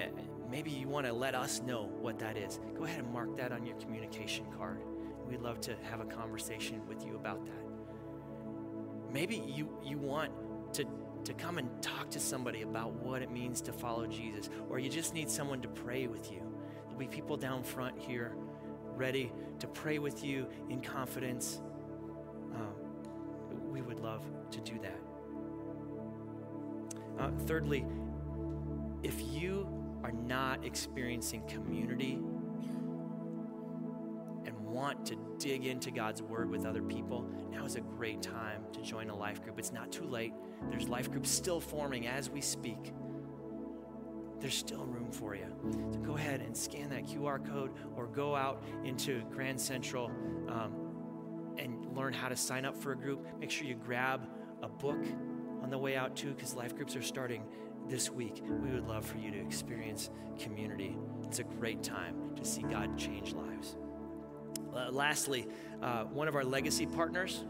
eh, 0.00 0.08
maybe 0.50 0.70
you 0.70 0.86
want 0.86 1.06
to 1.06 1.12
let 1.14 1.34
us 1.34 1.62
know 1.62 1.84
what 1.98 2.18
that 2.18 2.36
is. 2.36 2.60
Go 2.76 2.84
ahead 2.84 3.02
and 3.02 3.10
mark 3.10 3.34
that 3.38 3.52
on 3.52 3.64
your 3.64 3.74
communication 3.76 4.44
card. 4.58 4.82
We'd 5.26 5.40
love 5.40 5.62
to 5.62 5.74
have 5.90 6.00
a 6.00 6.04
conversation 6.04 6.86
with 6.86 7.06
you 7.06 7.16
about 7.16 7.46
that. 7.46 7.64
Maybe 9.10 9.42
you, 9.46 9.78
you 9.82 9.96
want 9.96 10.30
to, 10.74 10.84
to 11.24 11.32
come 11.32 11.56
and 11.56 11.70
talk 11.82 12.10
to 12.10 12.20
somebody 12.20 12.60
about 12.60 12.92
what 12.92 13.22
it 13.22 13.30
means 13.30 13.62
to 13.62 13.72
follow 13.72 14.06
Jesus, 14.06 14.50
or 14.68 14.78
you 14.78 14.90
just 14.90 15.14
need 15.14 15.30
someone 15.30 15.62
to 15.62 15.68
pray 15.68 16.06
with 16.06 16.30
you. 16.30 16.42
There'll 16.84 16.98
be 16.98 17.06
people 17.06 17.38
down 17.38 17.62
front 17.62 17.98
here 17.98 18.36
ready 18.94 19.32
to 19.60 19.66
pray 19.68 19.98
with 19.98 20.22
you 20.22 20.46
in 20.68 20.82
confidence, 20.82 21.62
um, 22.54 22.74
we 23.70 23.80
would 23.80 24.00
love 24.00 24.22
to 24.50 24.60
do 24.60 24.78
that. 24.82 25.01
Uh, 27.22 27.30
thirdly, 27.46 27.84
if 29.04 29.20
you 29.32 29.68
are 30.02 30.10
not 30.10 30.64
experiencing 30.64 31.40
community 31.46 32.18
and 34.44 34.58
want 34.58 35.06
to 35.06 35.16
dig 35.38 35.64
into 35.64 35.92
God's 35.92 36.20
Word 36.20 36.50
with 36.50 36.66
other 36.66 36.82
people, 36.82 37.24
now 37.52 37.64
is 37.64 37.76
a 37.76 37.80
great 37.80 38.22
time 38.22 38.64
to 38.72 38.82
join 38.82 39.08
a 39.08 39.14
life 39.14 39.40
group. 39.40 39.60
It's 39.60 39.72
not 39.72 39.92
too 39.92 40.04
late. 40.04 40.32
There's 40.68 40.88
life 40.88 41.12
groups 41.12 41.30
still 41.30 41.60
forming 41.60 42.08
as 42.08 42.28
we 42.28 42.40
speak 42.40 42.92
there's 44.40 44.56
still 44.56 44.84
room 44.86 45.12
for 45.12 45.36
you. 45.36 45.46
So 45.92 46.00
go 46.00 46.16
ahead 46.16 46.40
and 46.40 46.56
scan 46.56 46.90
that 46.90 47.04
QR 47.04 47.48
code 47.48 47.70
or 47.94 48.08
go 48.08 48.34
out 48.34 48.60
into 48.82 49.22
Grand 49.30 49.60
Central 49.60 50.06
um, 50.48 51.54
and 51.58 51.96
learn 51.96 52.12
how 52.12 52.28
to 52.28 52.34
sign 52.34 52.64
up 52.64 52.76
for 52.76 52.90
a 52.90 52.96
group. 52.96 53.24
Make 53.38 53.52
sure 53.52 53.68
you 53.68 53.76
grab 53.76 54.28
a 54.60 54.68
book 54.68 54.98
on 55.62 55.70
the 55.70 55.78
way 55.78 55.96
out 55.96 56.16
too, 56.16 56.32
because 56.34 56.54
life 56.54 56.74
groups 56.74 56.96
are 56.96 57.02
starting 57.02 57.44
this 57.88 58.10
week. 58.10 58.42
We 58.44 58.70
would 58.70 58.86
love 58.86 59.04
for 59.04 59.18
you 59.18 59.30
to 59.30 59.38
experience 59.38 60.10
community. 60.38 60.96
It's 61.24 61.38
a 61.38 61.44
great 61.44 61.82
time 61.82 62.34
to 62.36 62.44
see 62.44 62.62
God 62.62 62.96
change 62.98 63.32
lives. 63.32 63.76
Uh, 64.74 64.90
lastly, 64.90 65.46
uh, 65.82 66.04
one 66.04 66.28
of 66.28 66.34
our 66.34 66.44
legacy 66.44 66.86
partners, 66.86 67.44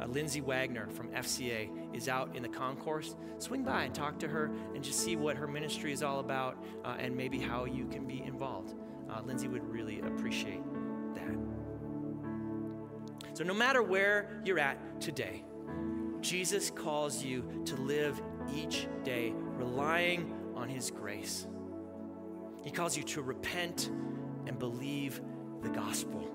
uh, 0.00 0.06
Lindsay 0.06 0.40
Wagner 0.40 0.88
from 0.90 1.08
FCA 1.08 1.70
is 1.92 2.08
out 2.08 2.34
in 2.36 2.42
the 2.42 2.48
concourse. 2.48 3.16
Swing 3.38 3.62
by 3.62 3.84
and 3.84 3.94
talk 3.94 4.18
to 4.20 4.28
her 4.28 4.50
and 4.74 4.82
just 4.82 5.00
see 5.00 5.16
what 5.16 5.36
her 5.36 5.46
ministry 5.46 5.92
is 5.92 6.02
all 6.02 6.20
about 6.20 6.56
uh, 6.84 6.96
and 6.98 7.16
maybe 7.16 7.38
how 7.38 7.64
you 7.64 7.86
can 7.86 8.06
be 8.06 8.22
involved. 8.22 8.74
Uh, 9.10 9.20
Lindsay 9.24 9.48
would 9.48 9.64
really 9.64 10.00
appreciate 10.00 10.62
that. 11.14 11.36
So, 13.34 13.44
no 13.44 13.54
matter 13.54 13.82
where 13.82 14.40
you're 14.44 14.58
at 14.58 15.00
today, 15.00 15.44
Jesus 16.20 16.70
calls 16.70 17.22
you 17.22 17.62
to 17.66 17.76
live 17.76 18.20
each 18.54 18.88
day 19.04 19.32
relying 19.34 20.32
on 20.54 20.68
His 20.68 20.90
grace. 20.90 21.46
He 22.62 22.70
calls 22.70 22.96
you 22.96 23.02
to 23.04 23.22
repent 23.22 23.90
and 24.46 24.58
believe 24.58 25.20
the 25.62 25.68
gospel. 25.68 26.34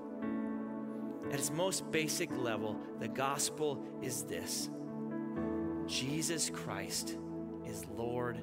At 1.30 1.38
its 1.38 1.50
most 1.50 1.90
basic 1.90 2.30
level, 2.36 2.78
the 3.00 3.08
gospel 3.08 3.84
is 4.02 4.24
this 4.24 4.70
Jesus 5.86 6.50
Christ 6.50 7.18
is 7.66 7.84
Lord 7.96 8.38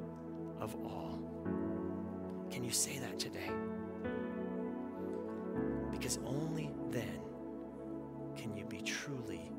of 0.59 0.75
all. 0.75 1.19
Can 2.51 2.63
you 2.63 2.71
say 2.71 2.99
that 2.99 3.17
today? 3.17 3.49
Because 5.91 6.19
only 6.25 6.71
then 6.89 7.21
can 8.35 8.55
you 8.55 8.65
be 8.65 8.81
truly 8.81 9.51